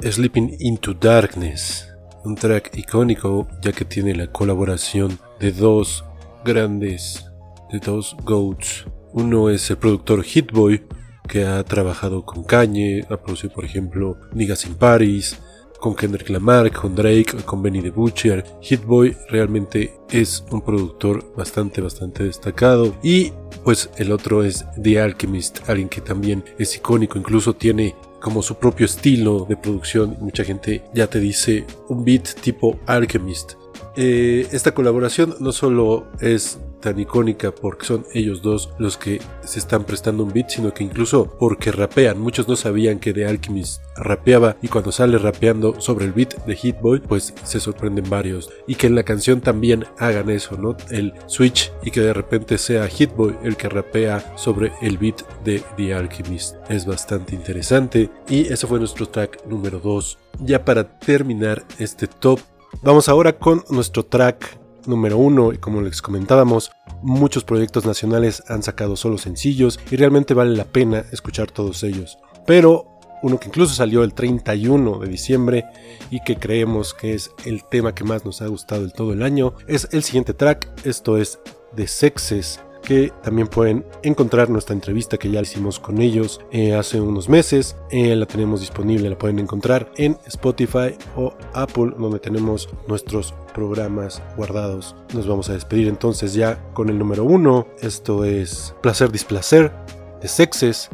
Sleeping 0.00 0.56
into 0.60 0.94
Darkness, 0.94 1.92
un 2.24 2.36
track 2.36 2.70
icónico 2.78 3.48
ya 3.60 3.72
que 3.72 3.84
tiene 3.84 4.14
la 4.14 4.28
colaboración 4.28 5.18
de 5.40 5.52
dos 5.52 6.04
grandes, 6.44 7.26
de 7.70 7.80
dos 7.80 8.16
goats. 8.22 8.86
Uno 9.12 9.50
es 9.50 9.68
el 9.70 9.76
productor 9.76 10.22
Hitboy 10.22 10.86
que 11.28 11.44
ha 11.44 11.62
trabajado 11.64 12.24
con 12.24 12.44
Kanye, 12.44 13.04
ha 13.08 13.16
producido 13.16 13.52
por 13.52 13.64
ejemplo 13.64 14.18
Niggas 14.32 14.66
in 14.66 14.74
Paris, 14.74 15.38
con 15.84 15.94
Kendrick 15.94 16.30
Lamar, 16.30 16.72
con 16.72 16.94
Drake, 16.94 17.36
con 17.44 17.62
Benny 17.62 17.82
the 17.82 17.90
Butcher. 17.90 18.42
Hitboy 18.62 19.14
realmente 19.28 19.92
es 20.10 20.42
un 20.50 20.62
productor 20.62 21.34
bastante, 21.36 21.82
bastante 21.82 22.24
destacado. 22.24 22.96
Y 23.02 23.32
pues 23.64 23.90
el 23.98 24.10
otro 24.10 24.42
es 24.42 24.64
The 24.82 24.98
Alchemist, 24.98 25.68
alguien 25.68 25.90
que 25.90 26.00
también 26.00 26.42
es 26.58 26.74
icónico, 26.74 27.18
incluso 27.18 27.54
tiene 27.54 27.94
como 28.18 28.40
su 28.40 28.54
propio 28.54 28.86
estilo 28.86 29.44
de 29.46 29.58
producción. 29.58 30.16
Mucha 30.20 30.42
gente 30.42 30.82
ya 30.94 31.06
te 31.06 31.20
dice 31.20 31.66
un 31.90 32.02
beat 32.02 32.40
tipo 32.40 32.78
Alchemist. 32.86 33.52
Eh, 33.94 34.48
esta 34.52 34.72
colaboración 34.72 35.36
no 35.40 35.52
solo 35.52 36.06
es 36.18 36.58
tan 36.84 37.00
icónica 37.00 37.50
porque 37.50 37.86
son 37.86 38.04
ellos 38.12 38.42
dos 38.42 38.68
los 38.78 38.98
que 38.98 39.20
se 39.42 39.58
están 39.58 39.84
prestando 39.84 40.22
un 40.22 40.32
beat, 40.32 40.50
sino 40.50 40.74
que 40.74 40.84
incluso 40.84 41.34
porque 41.40 41.72
rapean. 41.72 42.20
Muchos 42.20 42.46
no 42.46 42.56
sabían 42.56 42.98
que 42.98 43.14
The 43.14 43.26
Alchemist 43.26 43.82
rapeaba 43.96 44.56
y 44.60 44.68
cuando 44.68 44.92
sale 44.92 45.16
rapeando 45.16 45.80
sobre 45.80 46.04
el 46.04 46.12
beat 46.12 46.44
de 46.44 46.54
Hitboy, 46.54 47.00
pues 47.00 47.32
se 47.42 47.58
sorprenden 47.58 48.10
varios. 48.10 48.50
Y 48.66 48.74
que 48.74 48.86
en 48.86 48.94
la 48.94 49.02
canción 49.02 49.40
también 49.40 49.86
hagan 49.98 50.28
eso, 50.28 50.58
¿no? 50.58 50.76
El 50.90 51.14
switch 51.26 51.72
y 51.82 51.90
que 51.90 52.02
de 52.02 52.12
repente 52.12 52.58
sea 52.58 52.86
Hitboy 52.86 53.34
el 53.42 53.56
que 53.56 53.70
rapea 53.70 54.34
sobre 54.36 54.72
el 54.82 54.98
beat 54.98 55.22
de 55.42 55.62
The 55.78 55.94
Alchemist. 55.94 56.56
Es 56.68 56.84
bastante 56.84 57.34
interesante. 57.34 58.10
Y 58.28 58.52
eso 58.52 58.68
fue 58.68 58.78
nuestro 58.78 59.08
track 59.08 59.46
número 59.46 59.80
2. 59.80 60.18
Ya 60.40 60.62
para 60.62 60.98
terminar 60.98 61.64
este 61.78 62.06
top, 62.08 62.40
vamos 62.82 63.08
ahora 63.08 63.38
con 63.38 63.64
nuestro 63.70 64.04
track 64.04 64.63
número 64.86 65.18
uno 65.18 65.52
y 65.52 65.58
como 65.58 65.80
les 65.80 66.02
comentábamos, 66.02 66.72
muchos 67.02 67.44
proyectos 67.44 67.84
nacionales 67.84 68.42
han 68.48 68.62
sacado 68.62 68.96
solo 68.96 69.18
sencillos 69.18 69.80
y 69.90 69.96
realmente 69.96 70.34
vale 70.34 70.56
la 70.56 70.64
pena 70.64 71.04
escuchar 71.12 71.50
todos 71.50 71.82
ellos. 71.82 72.18
Pero 72.46 72.94
uno 73.22 73.40
que 73.40 73.48
incluso 73.48 73.74
salió 73.74 74.04
el 74.04 74.12
31 74.12 74.98
de 74.98 75.08
diciembre 75.08 75.64
y 76.10 76.20
que 76.20 76.36
creemos 76.36 76.92
que 76.92 77.14
es 77.14 77.30
el 77.46 77.64
tema 77.64 77.94
que 77.94 78.04
más 78.04 78.24
nos 78.24 78.42
ha 78.42 78.46
gustado 78.46 78.84
el 78.84 78.92
todo 78.92 79.12
el 79.12 79.22
año 79.22 79.54
es 79.66 79.88
el 79.92 80.02
siguiente 80.02 80.34
track, 80.34 80.68
esto 80.84 81.16
es 81.16 81.40
The 81.74 81.86
Sexes 81.86 82.60
que 82.84 83.12
también 83.22 83.48
pueden 83.48 83.84
encontrar 84.02 84.50
nuestra 84.50 84.74
entrevista 84.74 85.16
que 85.18 85.30
ya 85.30 85.40
hicimos 85.40 85.80
con 85.80 86.00
ellos 86.00 86.40
eh, 86.52 86.74
hace 86.74 87.00
unos 87.00 87.28
meses. 87.28 87.76
Eh, 87.90 88.14
la 88.14 88.26
tenemos 88.26 88.60
disponible, 88.60 89.10
la 89.10 89.18
pueden 89.18 89.38
encontrar 89.38 89.90
en 89.96 90.18
Spotify 90.26 90.94
o 91.16 91.32
Apple, 91.54 91.92
donde 91.98 92.20
tenemos 92.20 92.68
nuestros 92.86 93.34
programas 93.54 94.22
guardados. 94.36 94.94
Nos 95.14 95.26
vamos 95.26 95.48
a 95.48 95.54
despedir 95.54 95.88
entonces 95.88 96.34
ya 96.34 96.62
con 96.74 96.88
el 96.90 96.98
número 96.98 97.24
uno. 97.24 97.66
Esto 97.80 98.24
es 98.24 98.74
Placer 98.82 99.10
Displacer 99.10 99.72
de 100.20 100.28
Sexes. 100.28 100.90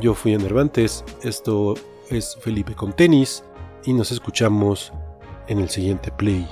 Yo 0.00 0.14
fui 0.14 0.34
Enervantes. 0.34 1.04
Esto 1.22 1.74
es 2.10 2.36
Felipe 2.40 2.74
con 2.74 2.92
tenis. 2.92 3.42
Y 3.84 3.94
nos 3.94 4.12
escuchamos 4.12 4.92
en 5.48 5.58
el 5.58 5.68
siguiente 5.68 6.12
play. 6.12 6.46